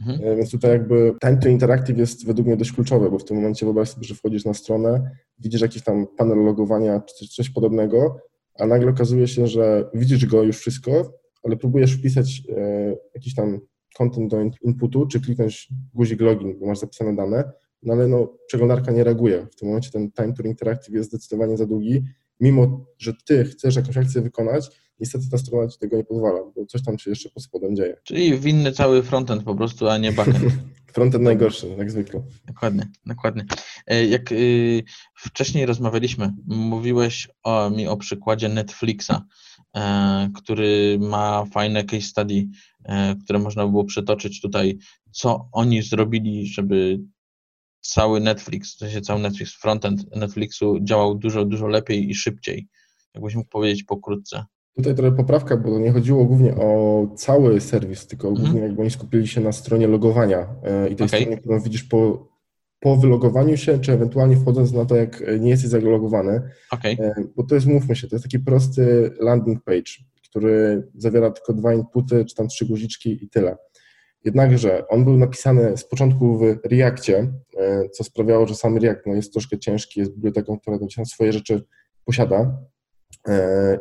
Mhm. 0.00 0.20
E, 0.24 0.36
Więc 0.36 0.50
tutaj 0.50 0.70
jakby 0.70 1.14
time 1.22 1.36
to 1.36 1.48
interactive 1.48 1.98
jest 1.98 2.26
według 2.26 2.46
mnie 2.46 2.56
dość 2.56 2.72
kluczowe, 2.72 3.10
bo 3.10 3.18
w 3.18 3.24
tym 3.24 3.36
momencie 3.36 3.66
wyobraź 3.66 3.88
sobie, 3.88 4.04
że 4.06 4.14
wchodzisz 4.14 4.44
na 4.44 4.54
stronę, 4.54 5.10
widzisz 5.38 5.60
jakiś 5.60 5.82
tam 5.82 6.06
panel 6.16 6.38
logowania 6.38 7.00
czy 7.00 7.14
coś, 7.14 7.28
coś 7.28 7.50
podobnego, 7.50 8.16
a 8.58 8.66
nagle 8.66 8.90
okazuje 8.90 9.28
się, 9.28 9.46
że 9.46 9.90
widzisz 9.94 10.26
go 10.26 10.42
już 10.42 10.58
wszystko, 10.58 11.12
ale 11.42 11.56
próbujesz 11.56 11.92
wpisać 11.92 12.42
e, 12.56 12.96
jakiś 13.14 13.34
tam 13.34 13.60
content 13.98 14.30
do 14.30 14.40
in- 14.40 14.50
inputu, 14.62 15.06
czy 15.06 15.20
kliknąć 15.20 15.68
guzik 15.94 16.20
login, 16.20 16.58
bo 16.58 16.66
masz 16.66 16.78
zapisane 16.78 17.16
dane, 17.16 17.52
no 17.82 17.92
ale 17.92 18.08
no, 18.08 18.38
przeglądarka 18.46 18.92
nie 18.92 19.04
reaguje. 19.04 19.46
W 19.52 19.56
tym 19.56 19.68
momencie 19.68 19.90
ten 19.90 20.12
time 20.12 20.32
to 20.32 20.42
interactive 20.42 20.94
jest 20.94 21.08
zdecydowanie 21.08 21.56
za 21.56 21.66
długi, 21.66 22.02
mimo 22.40 22.86
że 22.98 23.12
ty 23.26 23.44
chcesz 23.44 23.76
jakąś 23.76 23.96
akcję 23.96 24.22
wykonać, 24.22 24.70
niestety 25.00 25.30
ta 25.30 25.38
strona 25.38 25.68
ci 25.68 25.78
tego 25.78 25.96
nie 25.96 26.04
pozwala, 26.04 26.40
bo 26.56 26.66
coś 26.66 26.82
tam 26.82 26.98
się 26.98 27.10
jeszcze 27.10 27.30
pod 27.30 27.42
spodem 27.42 27.76
dzieje. 27.76 27.96
Czyli 28.04 28.38
winny 28.38 28.72
cały 28.72 29.02
frontend 29.02 29.42
po 29.42 29.54
prostu, 29.54 29.88
a 29.88 29.98
nie 29.98 30.12
backend. 30.12 30.52
Frontend 30.94 31.24
najgorszy, 31.24 31.68
jak 31.78 31.90
zwykle. 31.90 32.22
Dokładnie, 32.46 32.88
dokładnie. 33.06 33.44
E, 33.86 34.06
Jak 34.06 34.32
y, 34.32 34.82
wcześniej 35.14 35.66
rozmawialiśmy, 35.66 36.32
mówiłeś 36.46 37.28
o, 37.42 37.70
mi 37.70 37.86
o 37.88 37.96
przykładzie 37.96 38.48
Netflixa, 38.48 39.24
e, 39.76 40.30
który 40.34 40.98
ma 41.00 41.44
fajne 41.44 41.84
case 41.84 42.02
study, 42.02 42.48
e, 42.84 43.16
które 43.24 43.38
można 43.38 43.66
było 43.66 43.84
przytoczyć 43.84 44.40
tutaj, 44.40 44.78
co 45.10 45.48
oni 45.52 45.82
zrobili, 45.82 46.46
żeby 46.46 47.00
cały 47.80 48.20
Netflix, 48.20 48.74
w 48.74 48.78
sensie 48.78 49.00
cały 49.00 49.20
Netflix, 49.20 49.54
frontend 49.54 50.16
Netflixu 50.16 50.78
działał 50.82 51.14
dużo, 51.14 51.44
dużo 51.44 51.66
lepiej 51.66 52.10
i 52.10 52.14
szybciej. 52.14 52.68
Jakbyś 53.14 53.34
mógł 53.34 53.48
powiedzieć 53.48 53.84
pokrótce. 53.84 54.44
Tutaj 54.76 54.94
trochę 54.94 55.16
poprawka, 55.16 55.56
bo 55.56 55.78
nie 55.78 55.92
chodziło 55.92 56.24
głównie 56.24 56.54
o 56.54 57.06
cały 57.16 57.60
serwis, 57.60 58.06
tylko 58.06 58.28
Mhm. 58.28 58.44
głównie 58.46 58.62
jakby 58.66 58.80
oni 58.82 58.90
skupili 58.90 59.28
się 59.28 59.40
na 59.40 59.52
stronie 59.52 59.86
logowania 59.86 60.46
e, 60.62 60.88
i 60.88 60.96
tej 60.96 61.06
Okej. 61.06 61.20
stronie, 61.20 61.38
którą 61.38 61.60
widzisz 61.60 61.84
po, 61.84 62.28
po 62.80 62.96
wylogowaniu 62.96 63.56
się, 63.56 63.78
czy 63.78 63.92
ewentualnie 63.92 64.36
wchodząc 64.36 64.72
na 64.72 64.84
to, 64.84 64.96
jak 64.96 65.22
nie 65.40 65.50
jesteś 65.50 65.70
zalogowany, 65.70 66.42
Okej, 66.70 66.96
E, 67.00 67.14
bo 67.36 67.42
to 67.42 67.54
jest, 67.54 67.66
mówmy 67.66 67.96
się, 67.96 68.08
to 68.08 68.16
jest 68.16 68.24
taki 68.24 68.38
prosty 68.38 69.10
landing 69.20 69.64
page, 69.64 69.92
który 70.30 70.82
zawiera 70.94 71.30
tylko 71.30 71.52
dwa 71.52 71.74
inputy, 71.74 72.24
czy 72.24 72.34
tam 72.34 72.48
trzy 72.48 72.66
guziczki 72.66 73.24
i 73.24 73.28
tyle. 73.28 73.56
Jednakże 74.24 74.88
on 74.88 75.04
był 75.04 75.16
napisany 75.16 75.76
z 75.76 75.84
początku 75.84 76.38
w 76.38 76.58
Reactie, 76.64 77.32
e, 77.58 77.88
co 77.88 78.04
sprawiało, 78.04 78.46
że 78.46 78.54
sam 78.54 78.78
React 78.78 79.06
no, 79.06 79.14
jest 79.14 79.32
troszkę 79.32 79.58
ciężki, 79.58 80.00
jest 80.00 80.12
biblioteką, 80.12 80.58
która 80.58 80.78
tam 80.78 81.06
swoje 81.06 81.32
rzeczy 81.32 81.62
posiada 82.04 82.58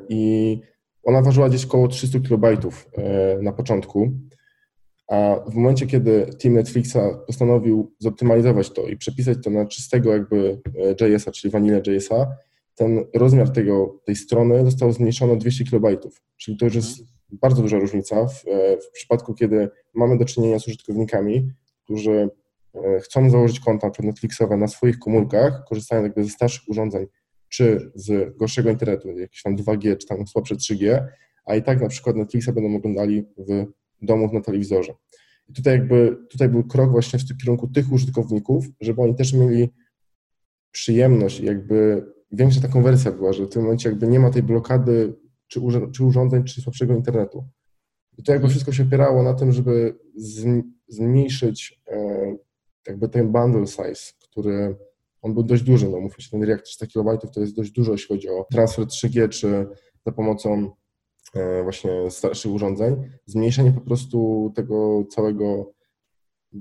i 0.10 0.62
ona 1.04 1.22
ważyła 1.22 1.50
gdzieś 1.50 1.66
około 1.66 1.88
300 1.88 2.20
kilobajtów 2.20 2.90
e, 2.94 3.38
na 3.42 3.54
początku, 3.54 4.12
a 5.08 5.36
w 5.48 5.56
momencie, 5.56 5.88
kiedy 5.88 6.26
team 6.26 6.54
Netflixa 6.54 6.98
postanowił 7.28 7.94
zoptymalizować 8.00 8.70
to 8.70 8.88
i 8.88 8.98
przepisać 8.98 9.38
to 9.44 9.50
na 9.50 9.66
czystego 9.66 10.14
jakby 10.14 10.62
e, 11.02 11.08
JS-a, 11.08 11.32
czyli 11.32 11.52
Vanilla 11.52 11.80
JS-a, 11.88 12.28
ten 12.76 13.06
rozmiar 13.14 13.50
tego, 13.50 14.00
tej 14.06 14.16
strony 14.16 14.66
został 14.66 14.92
zmniejszony 14.92 15.34
o 15.34 15.36
200 15.36 15.64
kilobajtów, 15.64 16.22
czyli 16.38 16.58
to 16.58 16.66
już 16.66 16.76
jest 16.76 16.98
bardzo 17.32 17.62
duża 17.62 17.80
różnica 17.80 18.28
w, 18.28 18.48
e, 18.48 18.78
w 18.78 18.92
przypadku, 18.94 19.34
kiedy 19.34 19.70
mamy 19.94 20.18
do 20.18 20.26
czynienia 20.26 20.60
z 20.60 20.68
użytkownikami, 20.68 21.52
którzy 21.84 22.30
chcą 23.02 23.30
założyć 23.30 23.60
konta 23.60 23.92
Netflixowe 24.04 24.58
na 24.58 24.68
swoich 24.68 25.00
komórkach, 25.00 25.64
korzystając 25.70 26.06
jakby 26.06 26.24
ze 26.24 26.30
starszych 26.30 26.70
urządzeń, 26.70 27.06
czy 27.54 27.92
z 27.96 28.38
gorszego 28.38 28.70
internetu, 28.70 29.20
jakieś 29.20 29.42
tam 29.42 29.56
2G, 29.56 29.98
czy 29.98 30.08
tam 30.08 30.28
słabsze 30.28 30.56
3G, 30.56 31.04
a 31.46 31.56
i 31.56 31.64
tak 31.64 31.82
na 31.82 31.88
przykład 31.88 32.16
Netflixa 32.16 32.50
będą 32.56 32.76
oglądali 32.76 33.26
w 33.38 33.66
domu 34.02 34.34
na 34.34 34.42
telewizorze. 34.42 34.94
I 35.50 35.54
tutaj 35.54 35.74
jakby, 35.74 36.18
tutaj 36.30 36.50
był 36.50 36.64
krok 36.64 36.92
właśnie 36.92 37.20
w 37.20 37.38
kierunku 37.38 37.68
tych 37.68 37.92
użytkowników, 37.92 38.66
żeby 38.82 39.02
oni 39.02 39.16
też 39.16 39.34
mieli 39.34 39.70
przyjemność 40.72 41.40
jakby 41.40 42.06
większa 42.32 42.62
ta 42.62 42.68
konwersja 42.68 43.12
była, 43.12 43.34
że 43.34 43.46
w 43.46 43.50
tym 43.50 43.62
momencie 43.62 43.90
jakby 43.90 44.08
nie 44.08 44.20
ma 44.20 44.30
tej 44.30 44.44
blokady 44.44 45.16
czy, 45.48 45.60
czy 45.94 46.04
urządzeń, 46.04 46.44
czy 46.44 46.62
słabszego 46.62 46.96
internetu. 46.96 47.48
I 48.18 48.24
to 48.24 48.32
jakby 48.32 48.50
wszystko 48.50 48.72
się 48.72 48.84
opierało 48.84 49.24
na 49.24 49.34
tym, 49.34 49.52
żeby 49.52 50.00
zm- 50.18 50.64
zmniejszyć 50.88 51.82
e, 51.88 52.36
jakby 52.88 53.10
ten 53.10 53.32
bundle 53.32 53.68
size, 53.68 54.14
który 54.24 54.76
on 55.24 55.34
był 55.34 55.44
dość 55.44 55.64
duży, 55.64 55.90
no 55.90 56.00
mówmy 56.00 56.24
się, 56.24 56.30
ten 56.30 56.44
React 56.44 56.66
300 56.66 56.88
kB 56.88 57.18
to 57.34 57.42
jest 57.42 57.56
dość 57.56 57.72
dużo, 57.72 57.92
jeśli 57.92 58.08
chodzi 58.08 58.30
o 58.30 58.46
transfer 58.52 58.86
3G, 58.86 59.30
czy 59.30 59.68
za 60.06 60.12
pomocą 60.12 60.72
e, 61.36 61.64
właśnie 61.64 62.12
starszych 62.12 62.52
urządzeń, 62.52 62.96
zmniejszenie 63.26 63.72
po 63.72 63.82
prostu 63.82 64.52
tego 64.56 65.04
całego 65.10 65.74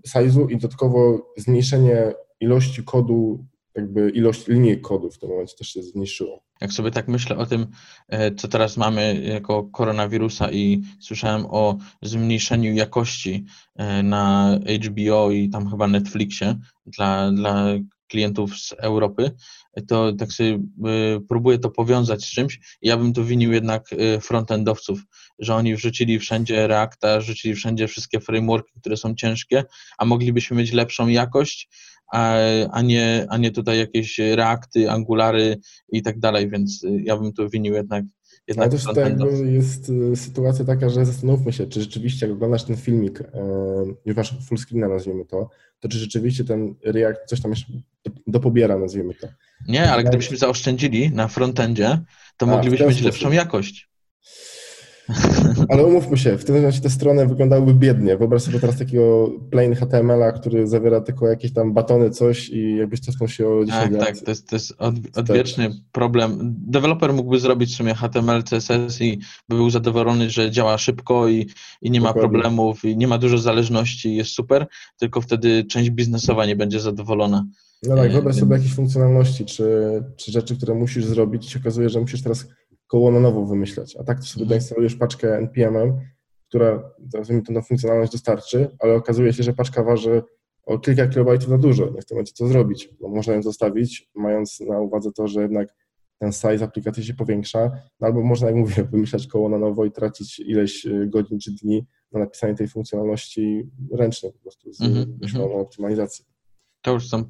size'u 0.09 0.51
i 0.51 0.57
dodatkowo 0.57 1.33
zmniejszenie 1.37 2.15
ilości 2.41 2.85
kodu, 2.85 3.45
jakby 3.75 4.11
ilość 4.11 4.49
linii 4.49 4.81
kodu 4.81 5.11
w 5.11 5.19
tym 5.19 5.29
momencie 5.29 5.57
też 5.57 5.69
się 5.69 5.83
zmniejszyło. 5.83 6.43
Jak 6.61 6.73
sobie 6.73 6.91
tak 6.91 7.09
myślę 7.09 7.37
o 7.37 7.47
tym, 7.47 7.67
e, 8.09 8.35
co 8.35 8.49
teraz 8.49 8.77
mamy 8.77 9.21
jako 9.23 9.65
koronawirusa 9.65 10.51
i 10.51 10.83
słyszałem 11.01 11.47
o 11.47 11.79
zmniejszeniu 12.03 12.73
jakości 12.73 13.45
e, 13.77 14.03
na 14.03 14.59
HBO 14.87 15.31
i 15.31 15.49
tam 15.49 15.71
chyba 15.71 15.89
Netflixie 15.89 16.59
dla, 16.87 17.33
dla 17.33 17.67
klientów 18.13 18.59
z 18.59 18.73
Europy, 18.73 19.31
to 19.89 20.13
tak 20.13 20.33
sobie 20.33 20.51
e, 20.51 20.59
próbuję 21.29 21.59
to 21.59 21.71
powiązać 21.71 22.25
z 22.25 22.31
czymś. 22.31 22.61
Ja 22.83 22.97
bym 22.97 23.13
tu 23.13 23.25
winił 23.25 23.53
jednak 23.53 23.93
e, 23.93 24.21
frontendowców, 24.21 25.01
że 25.39 25.55
oni 25.55 25.77
wrzucili 25.77 26.19
wszędzie 26.19 26.67
Reacta, 26.67 27.19
wrzucili 27.19 27.55
wszędzie 27.55 27.89
wszystkie 27.89 28.21
frameworki, 28.21 28.73
które 28.81 28.97
są 28.97 29.15
ciężkie, 29.15 29.65
a 29.99 30.05
moglibyśmy 30.05 30.57
mieć 30.57 30.73
lepszą 30.73 31.09
jakość, 31.09 31.69
a, 32.13 32.35
a, 32.73 32.83
nie, 32.83 33.27
a 33.29 33.37
nie 33.37 33.51
tutaj 33.51 33.79
jakieś 33.79 34.19
Reakty, 34.19 34.91
Angulary 34.91 35.59
i 35.93 36.03
tak 36.03 36.19
dalej, 36.19 36.51
więc 36.51 36.85
y, 36.85 37.03
ja 37.05 37.17
bym 37.17 37.33
tu 37.33 37.49
winił 37.49 37.75
jednak, 37.75 38.05
Ale 38.49 38.55
jednak 38.65 38.71
też 38.71 38.85
tutaj 38.85 39.05
jakby 39.05 39.53
jest 39.53 39.89
y, 39.89 40.17
sytuacja 40.17 40.65
taka, 40.65 40.89
że 40.89 41.07
zastanówmy 41.07 41.53
się, 41.53 41.67
czy 41.67 41.81
rzeczywiście 41.81 42.27
jak 42.27 42.35
oglądasz 42.37 42.65
ten 42.65 42.77
filmik, 42.77 43.21
e, 43.21 43.25
już 44.05 44.17
masz 44.17 44.35
full 44.49 44.59
screena 44.59 44.89
nazwijmy 44.89 45.25
to, 45.25 45.51
to 45.81 45.89
czy 45.89 45.99
rzeczywiście 45.99 46.45
ten 46.45 46.75
React 46.85 47.21
coś 47.27 47.41
tam 47.41 47.51
jeszcze 47.51 47.73
do- 48.05 48.11
dopobiera 48.27 48.79
nazwijmy 48.79 49.15
to. 49.15 49.29
Nie, 49.69 49.91
ale 49.93 50.05
gdybyśmy 50.05 50.37
zaoszczędzili 50.37 51.11
na 51.11 51.29
frontendzie, 51.29 52.01
to 52.37 52.47
A, 52.47 52.49
w 52.49 52.53
moglibyśmy 52.53 52.87
mieć 52.87 53.01
lepszą 53.01 53.33
jakość. 53.33 53.91
Ale 55.69 55.85
umówmy 55.87 56.17
się, 56.19 56.39
w 56.39 56.45
tym 56.45 56.55
momencie 56.57 56.81
te 56.81 56.91
strony 56.91 57.27
wyglądałyby 57.27 57.75
biednie. 57.75 58.17
Wyobraź 58.17 58.43
sobie 58.43 58.61
teraz 58.61 58.79
takiego 58.79 59.31
plain 59.51 59.75
HTML-a, 59.75 60.33
który 60.33 60.67
zawiera 60.67 61.01
tylko 61.01 61.29
jakieś 61.29 61.53
tam 61.53 61.73
batony, 61.73 62.11
coś 62.11 62.49
i 62.49 62.77
jakbyś 62.77 63.01
cofnął 63.01 63.29
się 63.29 63.49
o 63.49 63.65
10 63.65 63.83
Tak, 63.83 63.93
lat. 63.93 64.07
tak, 64.07 64.19
to 64.19 64.31
jest, 64.31 64.49
to 64.49 64.57
jest 64.57 64.75
od, 64.79 64.95
odwieczny 65.17 65.71
problem. 65.93 66.55
Deweloper 66.67 67.13
mógłby 67.13 67.41
zrobić 67.41 67.73
w 67.73 67.77
sumie 67.77 67.95
HTML, 67.95 68.43
CSS 68.43 69.01
i 69.01 69.19
by 69.49 69.57
był 69.57 69.71
zadowolony, 69.71 70.31
że 70.31 70.51
działa 70.51 70.79
szybko 70.79 71.29
i, 71.29 71.49
i 71.83 71.91
nie 71.91 72.01
ma 72.01 72.09
Dokładnie. 72.09 72.31
problemów 72.31 72.85
i 72.85 72.97
nie 72.97 73.07
ma 73.09 73.19
dużo 73.19 73.39
zależności, 73.39 74.17
jest 74.17 74.31
super, 74.31 74.67
tylko 74.99 75.21
wtedy 75.21 75.65
część 75.65 75.91
biznesowa 75.91 76.47
nie 76.47 76.57
będzie 76.57 76.81
zadowolona. 76.81 77.47
No 77.83 77.97
tak, 77.97 78.13
wyobraź 78.13 78.37
sobie 78.37 78.57
jakieś 78.57 78.75
funkcjonalności, 78.75 79.45
czy, 79.45 79.65
czy 80.17 80.33
rzeczy, 80.33 80.57
które 80.57 80.75
musisz 80.75 81.05
zrobić 81.05 81.47
i 81.47 81.51
się 81.51 81.59
okazuje, 81.61 81.89
że 81.89 82.01
musisz 82.01 82.23
teraz 82.23 82.47
koło 82.93 83.11
na 83.11 83.21
nowo 83.21 83.47
wymyślać, 83.47 83.97
a 83.97 84.05
tak 84.05 84.19
to 84.19 84.25
sobie 84.25 84.43
mhm. 84.43 84.49
doinstalujesz 84.49 84.97
paczkę 84.97 85.37
NPM-em, 85.37 86.01
która, 86.49 86.93
to, 87.47 87.53
na 87.53 87.63
funkcjonalność 87.63 88.13
dostarczy, 88.13 88.77
ale 88.79 88.95
okazuje 88.95 89.33
się, 89.33 89.43
że 89.43 89.53
paczka 89.53 89.83
waży 89.83 90.23
o 90.67 90.79
kilka 90.79 91.07
kilobajtów 91.07 91.49
za 91.49 91.59
dużo. 91.59 91.91
Nie 91.91 92.03
w 92.03 92.07
tym 92.07 92.15
momencie 92.17 92.33
co 92.33 92.47
zrobić, 92.47 92.89
bo 93.01 93.09
można 93.09 93.35
ją 93.35 93.43
zostawić, 93.43 94.11
mając 94.15 94.61
na 94.61 94.81
uwadze 94.81 95.13
to, 95.13 95.29
że 95.29 95.43
jednak 95.43 95.75
ten 96.19 96.33
size 96.33 96.65
aplikacji 96.65 97.05
się 97.05 97.15
powiększa, 97.15 97.71
no 98.01 98.07
albo 98.07 98.23
można, 98.23 98.47
jak 98.47 98.57
mówię, 98.57 98.85
wymyślać 98.93 99.27
koło 99.27 99.49
na 99.49 99.59
nowo 99.59 99.85
i 99.85 99.93
tracić 99.93 100.41
ileś 100.41 100.87
y, 100.87 101.07
godzin 101.07 101.39
czy 101.39 101.53
dni 101.53 101.87
na 102.13 102.21
napisanie 102.21 102.55
tej 102.55 102.69
funkcjonalności 102.69 103.71
ręcznie 103.93 104.33
po 104.33 104.39
prostu 104.39 104.73
z 104.73 104.81
mm 104.81 105.19
-hmm. 105.21 105.61
optymalizacji. 105.61 106.25
To 106.83 106.93
już 106.93 107.09
są 107.09 107.19
e, 107.19 107.25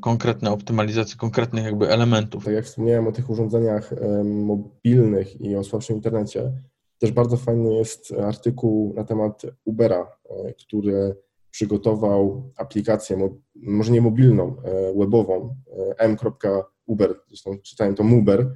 konkretne 0.00 0.50
optymalizacje 0.50 1.16
konkretnych 1.16 1.64
jakby 1.64 1.88
elementów. 1.90 2.44
Tak 2.44 2.54
jak 2.54 2.64
wspomniałem 2.64 3.06
o 3.06 3.12
tych 3.12 3.30
urządzeniach 3.30 3.94
mobilnych 4.24 5.40
i 5.40 5.56
o 5.56 5.64
słabszym 5.64 5.96
internecie, 5.96 6.52
też 6.98 7.12
bardzo 7.12 7.36
fajny 7.36 7.74
jest 7.74 8.12
artykuł 8.12 8.94
na 8.94 9.04
temat 9.04 9.42
Ubera, 9.64 10.16
e, 10.30 10.54
który 10.54 11.16
przygotował 11.50 12.52
aplikację, 12.56 13.30
może 13.54 13.92
nie 13.92 14.00
mobilną, 14.00 14.56
e, 14.64 14.94
webową, 14.98 15.56
m.uber, 15.98 17.14
zresztą 17.28 17.58
czytałem 17.58 17.94
to 17.94 18.04
Muber, 18.04 18.54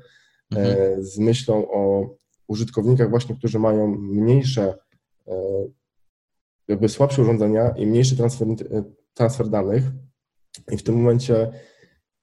mhm. 0.51 1.05
z 1.05 1.19
myślą 1.19 1.71
o 1.71 2.11
użytkownikach 2.47 3.11
właśnie, 3.11 3.37
którzy 3.37 3.59
mają 3.59 3.97
mniejsze, 3.97 4.79
jakby 6.69 6.89
słabsze 6.89 7.23
urządzenia 7.23 7.71
i 7.71 7.87
mniejszy 7.87 8.17
transfer, 8.17 8.49
transfer 9.15 9.49
danych, 9.49 9.83
i 10.73 10.77
w 10.77 10.83
tym 10.83 10.95
momencie 10.95 11.51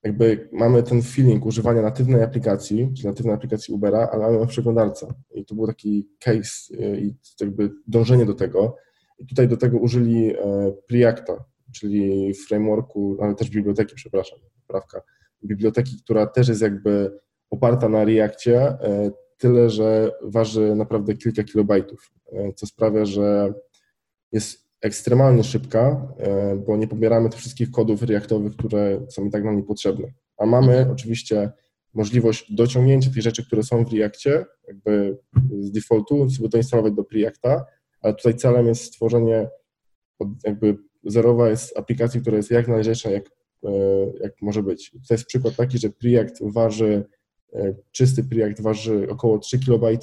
jakby 0.04 0.50
mamy 0.52 0.84
ten 0.84 1.02
feeling 1.02 1.46
używania 1.46 1.82
natywnej 1.82 2.24
aplikacji, 2.24 2.94
czy 2.98 3.06
natywnej 3.06 3.36
aplikacji 3.36 3.74
Ubera, 3.74 4.10
ale 4.12 4.32
mamy 4.32 4.46
w 4.46 4.50
przeglądarce. 4.50 5.14
I 5.32 5.46
to 5.46 5.56
był 5.56 5.68
taki 5.68 6.10
case 6.20 6.74
y, 6.74 7.00
i 7.02 7.16
jakby 7.42 7.72
dążenie 7.88 8.26
do 8.26 8.34
tego. 8.34 8.76
I 9.20 9.26
tutaj 9.26 9.48
do 9.48 9.58
tego 9.58 9.78
użyli 9.78 10.36
e, 10.36 10.72
Preacta, 10.88 11.46
czyli 11.72 12.34
frameworku, 12.34 13.18
ale 13.22 13.36
też 13.36 13.50
biblioteki, 13.50 13.96
przepraszam, 13.96 14.40
poprawka, 14.68 15.02
biblioteki, 15.44 15.98
która 16.04 16.28
też 16.28 16.48
jest 16.48 16.62
jakby 16.62 17.20
oparta 17.50 17.90
na 17.90 18.06
Reakcie, 18.06 18.62
e, 18.62 19.12
tyle 19.38 19.70
że 19.70 20.12
waży 20.24 20.76
naprawdę 20.76 21.14
kilka 21.14 21.44
kilobajtów, 21.44 22.12
e, 22.32 22.54
co 22.54 22.66
sprawia, 22.66 23.06
że 23.06 23.54
jest 24.32 24.69
ekstremalnie 24.82 25.44
szybka, 25.44 26.08
e, 26.18 26.56
bo 26.56 26.78
nie 26.78 26.88
pobieramy 26.88 27.30
tych 27.30 27.40
wszystkich 27.40 27.72
kodów 27.72 28.04
reaktowych, 28.04 28.56
które 28.56 29.06
są 29.10 29.26
i 29.26 29.30
tak 29.30 29.44
nam 29.44 29.58
niepotrzebne. 29.58 30.08
A 30.38 30.46
mamy 30.46 30.72
mhm. 30.78 30.92
oczywiście 30.92 31.52
możliwość 31.94 32.54
dociągnięcia 32.54 33.12
tych 33.12 33.22
rzeczy, 33.22 33.46
które 33.46 33.64
są 33.64 33.86
w 33.86 33.94
Reakcie, 33.94 34.46
jakby 34.68 35.18
z 35.60 35.72
defaultu, 35.72 36.30
sobie 36.30 36.50
to 36.50 36.58
instalować 36.58 36.94
do 36.94 37.04
Preacta, 37.04 37.66
ale 38.02 38.14
tutaj 38.14 38.36
celem 38.36 38.68
jest 38.68 38.84
stworzenie 38.84 39.50
jakby 40.46 40.78
zerowa 41.04 41.50
jest 41.50 41.78
aplikacji, 41.78 42.22
która 42.22 42.38
jest 42.38 42.52
jak 42.52 42.68
najlżejsza, 42.68 43.10
jak, 43.10 43.26
e, 43.64 43.72
jak 44.22 44.42
może 44.42 44.64
być. 44.64 44.92
To 45.08 45.14
jest 45.14 45.26
przykład 45.26 45.56
taki, 45.56 45.78
że 45.78 45.90
Preact 45.90 46.40
waży, 46.42 47.06
e, 47.54 47.76
czysty 47.92 48.24
Preact 48.24 48.62
waży 48.62 49.08
około 49.10 49.40
3 49.40 49.60
KB, 49.60 50.00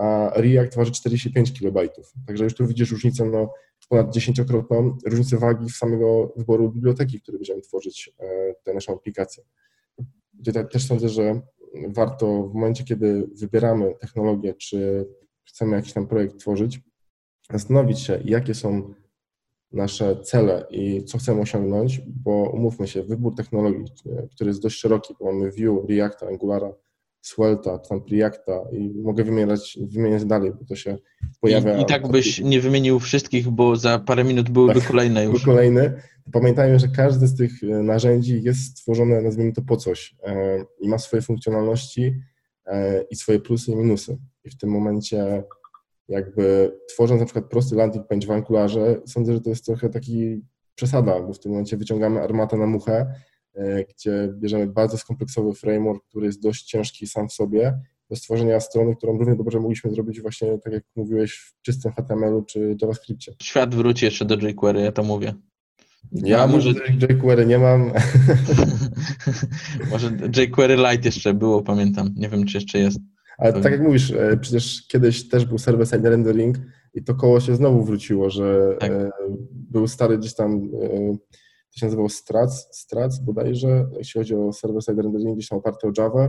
a 0.00 0.30
React 0.34 0.76
waży 0.76 0.92
45 0.92 1.52
KB. 1.60 1.78
Także 2.26 2.44
już 2.44 2.54
tu 2.54 2.66
widzisz 2.66 2.90
różnicę 2.90 3.24
no, 3.24 3.52
ponad 3.90 4.12
dziesięciokrotną 4.12 4.96
różnicę 5.06 5.36
wagi 5.36 5.70
w 5.70 5.76
samego 5.76 6.32
wyboru 6.36 6.72
biblioteki, 6.72 7.20
który 7.20 7.38
będziemy 7.38 7.60
tworzyć 7.60 8.12
e, 8.18 8.54
tę 8.64 8.74
naszą 8.74 8.92
aplikację. 8.92 9.44
Tutaj 10.44 10.68
też 10.68 10.86
sądzę, 10.86 11.08
że 11.08 11.40
warto 11.88 12.48
w 12.48 12.54
momencie, 12.54 12.84
kiedy 12.84 13.28
wybieramy 13.40 13.94
technologię, 14.00 14.54
czy 14.54 15.06
chcemy 15.44 15.76
jakiś 15.76 15.92
tam 15.92 16.06
projekt 16.06 16.36
tworzyć, 16.38 16.80
zastanowić 17.52 18.00
się, 18.00 18.22
jakie 18.24 18.54
są 18.54 18.94
nasze 19.72 20.22
cele 20.22 20.66
i 20.70 21.04
co 21.04 21.18
chcemy 21.18 21.40
osiągnąć, 21.40 22.00
bo 22.06 22.50
umówmy 22.50 22.88
się, 22.88 23.02
wybór 23.02 23.34
technologii, 23.34 23.84
e, 24.06 24.28
który 24.28 24.50
jest 24.50 24.62
dość 24.62 24.78
szeroki, 24.78 25.14
bo 25.20 25.32
mamy 25.32 25.50
Vue, 25.50 25.86
Reacta, 25.88 26.26
Angulara, 26.26 26.72
Swelta, 27.20 27.78
tam 27.78 28.00
Preacta 28.04 28.62
i 28.72 28.94
mogę 29.02 29.24
wymieniać, 29.24 29.78
wymieniać 29.92 30.24
dalej, 30.24 30.52
bo 30.58 30.64
to 30.64 30.76
się 30.76 30.98
pojawia. 31.40 31.78
I, 31.78 31.82
i 31.82 31.86
tak 31.86 32.08
byś 32.08 32.38
nie 32.38 32.60
wymienił 32.60 32.98
wszystkich, 32.98 33.48
bo 33.48 33.76
za 33.76 33.98
parę 33.98 34.24
minut 34.24 34.50
byłyby 34.50 34.80
tak, 34.80 34.88
kolejne 34.88 35.24
już. 35.24 35.44
Kolejne. 35.44 36.02
Pamiętajmy, 36.32 36.78
że 36.78 36.88
każdy 36.88 37.26
z 37.26 37.36
tych 37.36 37.52
e, 37.62 37.66
narzędzi 37.66 38.42
jest 38.42 38.78
stworzone, 38.78 39.22
nazwijmy 39.22 39.52
to 39.52 39.62
po 39.62 39.76
coś 39.76 40.16
e, 40.22 40.64
i 40.80 40.88
ma 40.88 40.98
swoje 40.98 41.22
funkcjonalności 41.22 42.14
e, 42.66 43.02
i 43.02 43.16
swoje 43.16 43.40
plusy 43.40 43.72
i 43.72 43.76
minusy. 43.76 44.18
I 44.44 44.50
w 44.50 44.56
tym 44.56 44.70
momencie 44.70 45.42
jakby 46.08 46.76
tworząc 46.88 47.20
na 47.20 47.26
przykład 47.26 47.44
prosty 47.44 47.76
landing 47.76 48.06
page 48.06 48.26
w 48.26 48.30
Angularze, 48.30 49.00
sądzę, 49.06 49.32
że 49.32 49.40
to 49.40 49.50
jest 49.50 49.64
trochę 49.64 49.88
taki 49.88 50.42
przesada, 50.74 51.20
bo 51.20 51.32
w 51.32 51.38
tym 51.38 51.52
momencie 51.52 51.76
wyciągamy 51.76 52.22
armatę 52.22 52.56
na 52.56 52.66
muchę 52.66 53.14
gdzie 53.90 54.28
bierzemy 54.34 54.66
bardzo 54.66 54.98
skompleksowy 54.98 55.54
framework, 55.54 56.04
który 56.08 56.26
jest 56.26 56.42
dość 56.42 56.64
ciężki 56.64 57.06
sam 57.06 57.28
w 57.28 57.32
sobie, 57.32 57.80
do 58.10 58.16
stworzenia 58.16 58.60
strony, 58.60 58.96
którą 58.96 59.18
równie 59.18 59.36
dobrze 59.36 59.60
mogliśmy 59.60 59.90
zrobić 59.90 60.20
właśnie, 60.20 60.58
tak 60.58 60.72
jak 60.72 60.82
mówiłeś, 60.96 61.34
w 61.34 61.62
czystym 61.62 61.92
HTML-u 61.92 62.42
czy 62.42 62.76
JavaScriptie. 62.82 63.32
Świat 63.42 63.74
wróci 63.74 64.04
jeszcze 64.04 64.24
do 64.24 64.34
jQuery, 64.48 64.80
ja 64.80 64.92
to 64.92 65.02
mówię. 65.02 65.34
Ja 66.12 66.46
może 66.46 66.70
jQuery 67.10 67.46
nie 67.46 67.58
mam. 67.58 67.92
może 69.90 70.10
jQuery 70.36 70.76
Lite 70.76 71.08
jeszcze 71.08 71.34
było, 71.34 71.62
pamiętam. 71.62 72.10
Nie 72.16 72.28
wiem, 72.28 72.46
czy 72.46 72.56
jeszcze 72.56 72.78
jest. 72.78 72.98
Ale 73.38 73.52
tak 73.52 73.72
jak 73.72 73.82
mówisz, 73.82 74.10
e, 74.10 74.36
przecież 74.36 74.86
kiedyś 74.88 75.28
też 75.28 75.44
był 75.44 75.58
server-side 75.58 76.10
rendering 76.10 76.58
i 76.94 77.04
to 77.04 77.14
koło 77.14 77.40
się 77.40 77.56
znowu 77.56 77.84
wróciło, 77.84 78.30
że 78.30 78.76
tak. 78.80 78.90
E, 78.92 79.10
był 79.52 79.88
stary 79.88 80.18
gdzieś 80.18 80.34
tam 80.34 80.70
to 81.72 81.78
się 81.78 81.86
nazywało 81.86 82.08
Strac, 82.08 82.68
Strac 82.76 83.18
bodajże, 83.18 83.86
jeśli 83.98 84.20
chodzi 84.20 84.34
o 84.34 84.52
server-side 84.52 85.02
rendering, 85.02 85.36
gdzieś 85.36 85.48
tam 85.48 85.58
oparte 85.58 85.88
o 85.88 85.92
Java, 85.98 86.28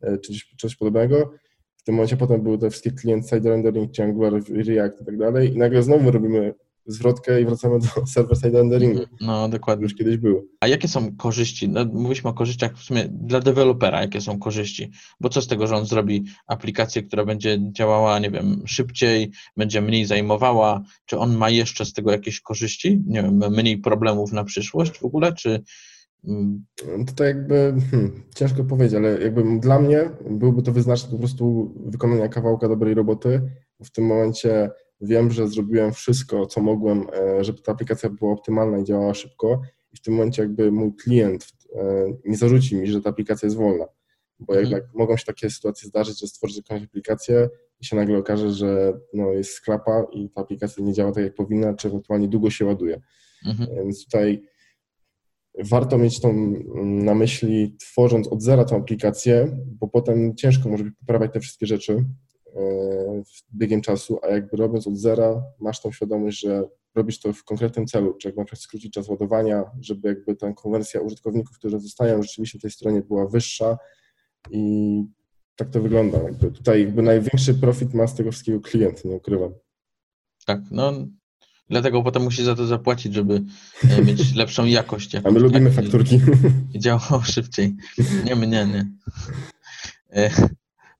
e, 0.00 0.18
czy 0.18 0.32
coś, 0.32 0.54
coś 0.60 0.76
podobnego. 0.76 1.30
W 1.76 1.82
tym 1.82 1.94
momencie 1.94 2.16
potem 2.16 2.42
były 2.42 2.58
te 2.58 2.70
wszystkie 2.70 2.90
client-side 2.92 3.50
rendering, 3.50 3.92
czy 3.92 4.02
Angular, 4.02 4.32
React 4.66 5.00
i 5.00 5.04
tak 5.04 5.16
dalej 5.16 5.54
i 5.54 5.58
nagle 5.58 5.82
znowu 5.82 6.10
robimy 6.10 6.54
zwrotkę 6.88 7.40
i 7.40 7.44
wracamy 7.44 7.78
do 7.78 7.86
server-side 8.14 8.58
renderingu. 8.58 9.00
No, 9.20 9.48
dokładnie. 9.48 9.82
Już 9.82 9.94
kiedyś 9.94 10.16
było. 10.16 10.42
A 10.60 10.66
jakie 10.66 10.88
są 10.88 11.16
korzyści? 11.16 11.68
No, 11.68 11.84
mówiliśmy 11.84 12.30
o 12.30 12.34
korzyściach 12.34 12.78
w 12.78 12.82
sumie 12.82 13.08
dla 13.10 13.40
dewelopera, 13.40 14.00
jakie 14.00 14.20
są 14.20 14.38
korzyści? 14.38 14.90
Bo 15.20 15.28
co 15.28 15.42
z 15.42 15.46
tego, 15.46 15.66
że 15.66 15.76
on 15.76 15.86
zrobi 15.86 16.24
aplikację, 16.46 17.02
która 17.02 17.24
będzie 17.24 17.58
działała, 17.72 18.18
nie 18.18 18.30
wiem, 18.30 18.62
szybciej, 18.66 19.30
będzie 19.56 19.80
mniej 19.80 20.04
zajmowała? 20.04 20.82
Czy 21.06 21.18
on 21.18 21.36
ma 21.36 21.50
jeszcze 21.50 21.84
z 21.84 21.92
tego 21.92 22.12
jakieś 22.12 22.40
korzyści? 22.40 23.02
Nie 23.06 23.22
wiem, 23.22 23.42
mniej 23.50 23.78
problemów 23.78 24.32
na 24.32 24.44
przyszłość 24.44 24.98
w 24.98 25.04
ogóle, 25.04 25.32
czy... 25.32 25.62
Mm? 26.24 26.64
To 27.06 27.12
tak 27.16 27.26
jakby, 27.26 27.74
hmm, 27.90 28.22
ciężko 28.34 28.64
powiedzieć, 28.64 28.94
ale 28.94 29.22
jakby 29.22 29.60
dla 29.60 29.78
mnie 29.78 30.10
byłby 30.30 30.62
to 30.62 30.72
wyznacznik 30.72 31.12
po 31.12 31.18
prostu 31.18 31.74
wykonania 31.86 32.28
kawałka 32.28 32.68
dobrej 32.68 32.94
roboty. 32.94 33.42
W 33.84 33.90
tym 33.90 34.06
momencie 34.06 34.70
Wiem, 35.00 35.30
że 35.30 35.48
zrobiłem 35.48 35.92
wszystko, 35.92 36.46
co 36.46 36.60
mogłem, 36.60 37.06
e, 37.12 37.44
żeby 37.44 37.62
ta 37.62 37.72
aplikacja 37.72 38.10
była 38.10 38.32
optymalna 38.32 38.78
i 38.78 38.84
działała 38.84 39.14
szybko 39.14 39.62
i 39.92 39.96
w 39.96 40.00
tym 40.00 40.14
momencie 40.14 40.42
jakby 40.42 40.72
mój 40.72 40.94
klient 40.94 41.46
e, 41.74 42.06
nie 42.24 42.36
zarzuci 42.36 42.76
mi, 42.76 42.86
że 42.86 43.00
ta 43.00 43.10
aplikacja 43.10 43.46
jest 43.46 43.56
wolna, 43.56 43.84
bo 44.38 44.52
mhm. 44.52 44.60
jednak 44.60 44.94
mogą 44.94 45.16
się 45.16 45.24
takie 45.24 45.50
sytuacje 45.50 45.88
zdarzyć, 45.88 46.20
że 46.20 46.26
stworzysz 46.26 46.56
jakąś 46.56 46.82
aplikację 46.82 47.48
i 47.80 47.84
się 47.86 47.96
nagle 47.96 48.18
okaże, 48.18 48.50
że 48.50 48.92
no, 49.14 49.32
jest 49.32 49.50
sklapa 49.50 50.06
i 50.12 50.30
ta 50.30 50.40
aplikacja 50.40 50.84
nie 50.84 50.92
działa 50.92 51.12
tak, 51.12 51.24
jak 51.24 51.34
powinna, 51.34 51.74
czy 51.74 51.88
ewentualnie 51.88 52.28
długo 52.28 52.50
się 52.50 52.64
ładuje. 52.64 53.00
Mhm. 53.46 53.68
Więc 53.76 54.04
tutaj 54.04 54.42
warto 55.58 55.98
mieć 55.98 56.20
tą 56.20 56.30
mm, 56.30 57.04
na 57.04 57.14
myśli, 57.14 57.76
tworząc 57.80 58.28
od 58.28 58.42
zera 58.42 58.64
tę 58.64 58.76
aplikację, 58.76 59.58
bo 59.66 59.88
potem 59.88 60.36
ciężko 60.36 60.68
może 60.68 60.84
poprawiać 61.00 61.32
te 61.32 61.40
wszystkie 61.40 61.66
rzeczy, 61.66 62.04
biegiem 63.54 63.80
czasu, 63.80 64.18
a 64.22 64.28
jakby 64.28 64.56
robiąc 64.56 64.86
od 64.86 64.96
zera, 64.96 65.42
masz 65.60 65.80
tą 65.80 65.92
świadomość, 65.92 66.40
że 66.40 66.68
robisz 66.94 67.20
to 67.20 67.32
w 67.32 67.44
konkretnym 67.44 67.86
celu, 67.86 68.14
czy 68.14 68.28
jak 68.28 68.36
na 68.36 68.44
przykład 68.44 68.62
skrócić 68.62 68.92
czas 68.92 69.08
ładowania, 69.08 69.64
żeby 69.80 70.08
jakby 70.08 70.36
ta 70.36 70.52
konwersja 70.52 71.00
użytkowników, 71.00 71.58
którzy 71.58 71.80
zostają 71.80 72.22
rzeczywiście 72.22 72.58
na 72.58 72.62
tej 72.62 72.70
stronie 72.70 73.02
była 73.02 73.26
wyższa 73.26 73.78
i 74.50 75.02
tak 75.56 75.70
to 75.70 75.82
wygląda. 75.82 76.22
Jakby 76.22 76.50
tutaj 76.50 76.80
jakby 76.80 77.02
największy 77.02 77.54
profit 77.54 77.94
ma 77.94 78.06
z 78.06 78.14
tego 78.14 78.32
wszystkiego 78.32 78.60
klient, 78.60 79.04
nie 79.04 79.16
ukrywam. 79.16 79.54
Tak, 80.46 80.60
no 80.70 80.92
dlatego 81.70 82.02
potem 82.02 82.22
musi 82.22 82.44
za 82.44 82.54
to 82.54 82.66
zapłacić, 82.66 83.14
żeby 83.14 83.42
e, 83.90 84.04
mieć 84.04 84.34
lepszą 84.34 84.64
jakość. 84.64 85.14
Jakoś, 85.14 85.30
a 85.30 85.34
my 85.34 85.40
lubimy 85.40 85.70
tak, 85.70 85.84
fakturki. 85.84 86.20
I 86.74 86.78
działało 86.84 87.22
szybciej. 87.22 87.76
Nie, 88.24 88.36
mnie 88.36 88.66
nie. 88.66 88.92
E, 90.12 90.30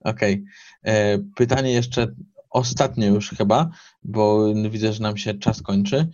okej. 0.01 0.35
Okay. 0.35 0.45
E, 0.83 1.19
pytanie 1.19 1.73
jeszcze 1.73 2.14
ostatnie 2.51 3.07
już 3.07 3.31
chyba, 3.31 3.71
bo 4.03 4.55
widzę, 4.71 4.93
że 4.93 5.03
nam 5.03 5.17
się 5.17 5.35
czas 5.35 5.62
kończy. 5.62 6.09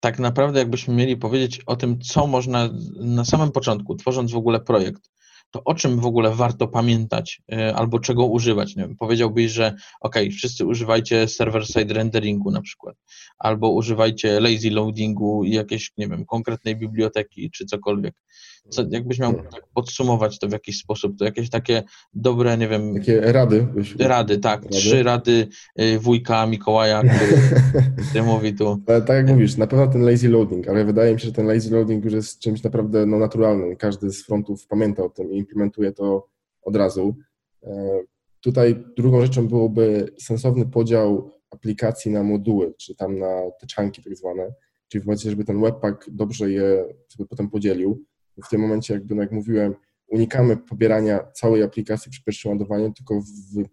tak 0.00 0.18
naprawdę 0.18 0.58
jakbyśmy 0.58 0.94
mieli 0.94 1.16
powiedzieć 1.16 1.60
o 1.66 1.76
tym, 1.76 2.00
co 2.00 2.26
można 2.26 2.68
na 3.00 3.24
samym 3.24 3.52
początku, 3.52 3.94
tworząc 3.94 4.32
w 4.32 4.36
ogóle 4.36 4.60
projekt, 4.60 5.10
to 5.50 5.64
o 5.64 5.74
czym 5.74 6.00
w 6.00 6.06
ogóle 6.06 6.34
warto 6.34 6.68
pamiętać 6.68 7.42
y, 7.52 7.74
albo 7.74 7.98
czego 7.98 8.26
używać? 8.26 8.76
Nie 8.76 8.82
wiem, 8.82 8.96
powiedziałbyś, 8.96 9.52
że 9.52 9.74
ok, 10.00 10.16
wszyscy 10.36 10.66
używajcie 10.66 11.28
server-side 11.28 11.94
renderingu 11.94 12.50
na 12.50 12.60
przykład, 12.60 12.96
albo 13.38 13.70
używajcie 13.70 14.40
lazy 14.40 14.70
loadingu 14.70 15.44
i 15.44 15.50
jakiejś, 15.50 15.92
nie 15.96 16.08
wiem, 16.08 16.24
konkretnej 16.24 16.76
biblioteki 16.76 17.50
czy 17.50 17.66
cokolwiek. 17.66 18.14
Co, 18.68 18.84
jakbyś 18.90 19.18
miał 19.18 19.34
tak 19.34 19.66
podsumować 19.74 20.38
to 20.38 20.48
w 20.48 20.52
jakiś 20.52 20.78
sposób, 20.78 21.18
to 21.18 21.24
jakieś 21.24 21.50
takie 21.50 21.82
dobre, 22.14 22.58
nie 22.58 22.68
wiem, 22.68 22.94
Takie 22.94 23.20
rady. 23.20 23.66
byś- 23.74 23.96
rady, 23.98 24.38
tak, 24.38 24.62
Rady? 24.62 24.76
trzy 24.76 25.02
rady 25.02 25.48
y, 25.80 25.98
wujka 25.98 26.46
Mikołaja, 26.46 27.02
który, 27.02 27.40
który 28.10 28.24
mówi 28.24 28.54
tu. 28.54 28.82
Ale 28.86 29.02
tak 29.02 29.16
jak 29.16 29.28
mówisz, 29.28 29.56
na 29.56 29.66
pewno 29.66 29.86
ten 29.86 30.02
lazy 30.02 30.28
loading, 30.28 30.68
ale 30.68 30.84
wydaje 30.84 31.14
mi 31.14 31.20
się, 31.20 31.26
że 31.26 31.32
ten 31.32 31.46
lazy 31.46 31.70
loading 31.74 32.04
już 32.04 32.12
jest 32.14 32.38
czymś 32.38 32.62
naprawdę 32.62 33.06
no, 33.06 33.18
naturalnym. 33.18 33.76
Każdy 33.76 34.10
z 34.10 34.24
frontów 34.26 34.66
pamięta 34.66 35.04
o 35.04 35.08
tym 35.08 35.32
i 35.32 35.38
implementuje 35.38 35.92
to 35.92 36.26
od 36.62 36.76
razu. 36.76 37.16
E, 37.62 38.00
Tutaj 38.40 38.84
drugą 38.96 39.20
rzeczą 39.20 39.48
byłoby 39.48 40.08
sensowny 40.18 40.66
podział 40.66 41.30
aplikacji 41.50 42.10
na 42.10 42.22
moduły, 42.22 42.74
czy 42.78 42.94
tam 42.94 43.18
na 43.18 43.42
te 43.60 43.66
czanki 43.66 44.02
tak 44.02 44.16
zwane, 44.16 44.54
czyli 44.88 45.02
w 45.02 45.06
momencie, 45.06 45.30
żeby 45.30 45.44
ten 45.44 45.60
webpack 45.60 46.10
dobrze 46.10 46.50
je 46.50 46.84
sobie 47.08 47.26
potem 47.28 47.50
podzielił. 47.50 48.04
W 48.44 48.48
tym 48.48 48.60
momencie, 48.60 48.94
jakby 48.94 49.14
no 49.14 49.22
jak 49.22 49.32
mówiłem, 49.32 49.74
unikamy 50.08 50.56
pobierania 50.56 51.26
całej 51.32 51.62
aplikacji 51.62 52.10
przy 52.10 52.24
pierwszym 52.24 52.50
ładowaniu, 52.50 52.92
tylko 52.92 53.20
w, 53.20 53.26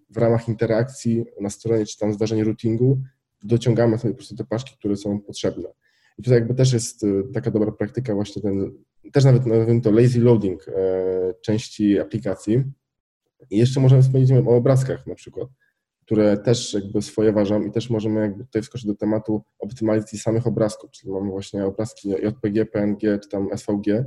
w 0.09 0.17
ramach 0.17 0.47
interakcji 0.47 1.25
na 1.41 1.49
stronie 1.49 1.85
czy 1.85 1.97
tam 1.97 2.13
zdarzeń 2.13 2.43
routingu 2.43 3.01
dociągamy 3.43 3.97
sobie 3.97 4.13
po 4.13 4.17
prostu 4.17 4.35
te 4.35 4.43
paczki, 4.43 4.75
które 4.79 4.97
są 4.97 5.19
potrzebne. 5.19 5.69
I 6.17 6.23
tutaj 6.23 6.39
jakby 6.39 6.53
też 6.53 6.73
jest 6.73 7.03
y, 7.03 7.23
taka 7.33 7.51
dobra 7.51 7.71
praktyka 7.71 8.15
właśnie 8.15 8.41
ten, 8.41 8.71
też 9.11 9.23
nawet 9.23 9.45
nazwijmy 9.45 9.81
to 9.81 9.91
lazy 9.91 10.21
loading 10.21 10.67
e, 10.67 10.73
części 11.41 11.99
aplikacji. 11.99 12.63
I 13.49 13.57
jeszcze 13.57 13.79
możemy 13.79 14.01
wspomnieć 14.01 14.31
o 14.31 14.55
obrazkach 14.55 15.07
na 15.07 15.15
przykład, 15.15 15.49
które 16.05 16.37
też 16.37 16.73
jakby 16.73 17.01
swoje 17.01 17.33
ważą 17.33 17.63
i 17.63 17.71
też 17.71 17.89
możemy 17.89 18.21
jakby 18.21 18.45
tutaj 18.45 18.61
wskoczyć 18.61 18.87
do 18.87 18.95
tematu 18.95 19.43
optymalizacji 19.59 20.19
samych 20.19 20.47
obrazków, 20.47 20.91
czyli 20.91 21.13
mamy 21.13 21.31
właśnie 21.31 21.65
obrazki 21.65 22.09
JPG, 22.09 22.65
PNG 22.65 23.19
czy 23.19 23.29
tam 23.29 23.49
SVG, 23.57 24.05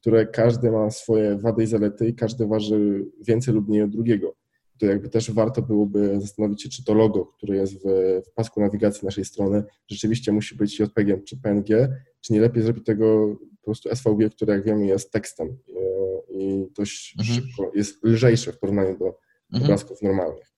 które 0.00 0.26
każdy 0.26 0.70
ma 0.70 0.90
swoje 0.90 1.38
wady 1.38 1.62
i 1.62 1.66
zalety 1.66 2.08
i 2.08 2.14
każdy 2.14 2.46
waży 2.46 3.06
więcej 3.26 3.54
lub 3.54 3.68
mniej 3.68 3.82
od 3.82 3.90
drugiego 3.90 4.34
to 4.78 4.86
jakby 4.86 5.08
też 5.08 5.30
warto 5.30 5.62
byłoby 5.62 6.20
zastanowić 6.20 6.62
się, 6.62 6.68
czy 6.68 6.84
to 6.84 6.94
logo, 6.94 7.26
które 7.26 7.56
jest 7.56 7.74
w, 7.74 7.86
w 8.26 8.32
pasku 8.34 8.60
nawigacji 8.60 9.04
naszej 9.04 9.24
strony, 9.24 9.64
rzeczywiście 9.88 10.32
musi 10.32 10.54
być 10.56 10.80
JPG 10.80 11.18
czy 11.24 11.36
PNG, 11.36 11.88
czy 12.20 12.32
nie 12.32 12.40
lepiej 12.40 12.62
zrobić 12.62 12.84
tego 12.84 13.36
po 13.60 13.64
prostu 13.64 13.88
SVG, 13.96 14.30
które 14.30 14.54
jak 14.54 14.64
wiemy 14.64 14.86
jest 14.86 15.12
tekstem 15.12 15.48
e, 15.48 16.32
i 16.34 16.66
dość 16.76 17.14
Mhm. 17.18 17.36
szybko, 17.40 17.70
jest 17.74 18.04
lżejsze 18.04 18.52
w 18.52 18.58
porównaniu 18.58 18.98
do 18.98 19.06
Mhm. 19.06 19.64
obrazków 19.64 20.02
normalnych. 20.02 20.52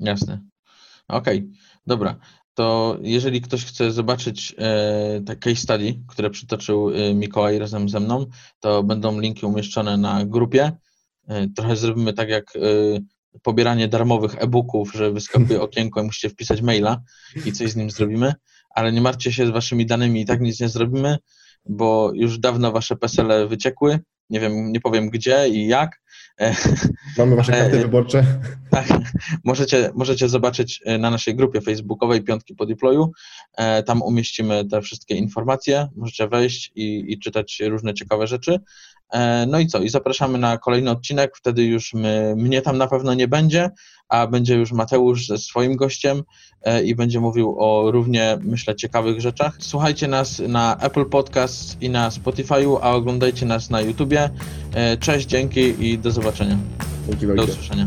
Jasne. 0.00 0.42
Okej, 1.08 1.50
dobra. 1.86 2.18
To 2.58 2.98
jeżeli 3.02 3.40
ktoś 3.40 3.64
chce 3.64 3.92
zobaczyć 3.92 4.54
e, 4.58 5.20
te 5.26 5.36
case 5.36 5.56
study, 5.56 5.94
które 6.08 6.30
przytoczył 6.30 6.90
e, 6.90 7.14
Mikołaj 7.14 7.58
razem 7.58 7.88
ze 7.88 8.00
mną, 8.00 8.26
to 8.60 8.82
będą 8.82 9.20
linki 9.20 9.46
umieszczone 9.46 9.96
na 9.96 10.24
grupie. 10.26 10.72
E, 11.28 11.48
trochę 11.48 11.76
zrobimy 11.76 12.12
tak 12.12 12.28
jak 12.28 12.56
e, 12.56 12.60
pobieranie 13.42 13.88
darmowych 13.88 14.34
e-booków, 14.38 14.92
że 14.94 15.12
wyskakuje 15.12 15.62
okienko 15.68 16.00
i 16.00 16.04
musicie 16.04 16.28
wpisać 16.28 16.62
maila 16.62 17.02
i 17.46 17.52
coś 17.52 17.70
z 17.70 17.76
nim 17.76 17.90
zrobimy, 17.90 18.34
ale 18.70 18.92
nie 18.92 19.00
martwcie 19.00 19.32
się 19.32 19.46
z 19.46 19.50
waszymi 19.50 19.86
danymi, 19.86 20.20
i 20.20 20.26
tak 20.26 20.40
nic 20.40 20.60
nie 20.60 20.68
zrobimy, 20.68 21.18
bo 21.68 22.10
już 22.14 22.38
dawno 22.38 22.72
wasze 22.72 22.96
PESEL 22.96 23.48
wyciekły. 23.48 23.98
Nie 24.30 24.40
wiem, 24.40 24.72
nie 24.72 24.80
powiem 24.80 25.10
gdzie 25.10 25.48
i 25.48 25.66
jak. 25.66 26.00
E, 26.40 26.54
Mamy 27.18 27.36
wasze 27.36 27.52
Ale- 27.52 27.62
karty 27.62 27.78
wyborcze. 27.78 28.40
Tak, 28.82 29.00
możecie, 29.44 29.90
możecie 29.94 30.28
zobaczyć 30.28 30.80
e, 30.84 30.98
na 30.98 31.10
naszej 31.10 31.34
grupie 31.34 31.60
facebookowej 31.60 32.22
Piątki 32.22 32.54
po 32.54 32.66
deployu. 32.66 33.12
E, 33.56 33.82
Tam 33.82 34.02
umieścimy 34.02 34.64
te 34.64 34.82
wszystkie 34.82 35.14
informacje. 35.14 35.88
Możecie 35.96 36.28
wejść 36.28 36.72
i, 36.74 37.04
i 37.08 37.18
czytać 37.18 37.62
różne 37.68 37.94
ciekawe 37.94 38.26
rzeczy. 38.26 38.60
E, 39.12 39.46
No 39.46 39.58
i 39.58 39.66
co? 39.66 39.78
I 39.78 39.88
zapraszamy 39.88 40.38
na 40.38 40.58
kolejny 40.58 40.90
odcinek. 40.90 41.36
Wtedy 41.36 41.64
już 41.64 41.94
my, 41.94 42.34
mnie 42.36 42.62
tam 42.62 42.78
na 42.78 42.86
pewno 42.86 43.14
nie 43.14 43.28
będzie, 43.28 43.70
a 44.08 44.26
będzie 44.26 44.54
już 44.54 44.72
Mateusz 44.72 45.26
ze 45.26 45.38
swoim 45.38 45.76
gościem 45.76 46.22
i 46.84 46.94
będzie 46.94 47.20
mówił 47.20 47.56
o 47.58 47.90
równie, 47.90 48.38
myślę, 48.42 48.76
ciekawych 48.76 49.20
rzeczach. 49.20 49.56
Słuchajcie 49.58 50.08
nas 50.08 50.38
na 50.48 50.76
Apple 50.80 51.04
Podcast 51.04 51.82
i 51.82 51.90
na 51.90 52.10
Spotify'u, 52.10 52.78
a 52.82 52.92
oglądajcie 52.92 53.46
nas 53.46 53.70
na 53.70 53.80
YouTubie. 53.80 54.30
Cześć, 55.00 55.26
dzięki 55.26 55.86
i 55.86 55.98
do 55.98 56.10
zobaczenia. 56.10 56.58
Dzięki 57.08 57.26
Do 57.26 57.44
usłyszenia. 57.44 57.86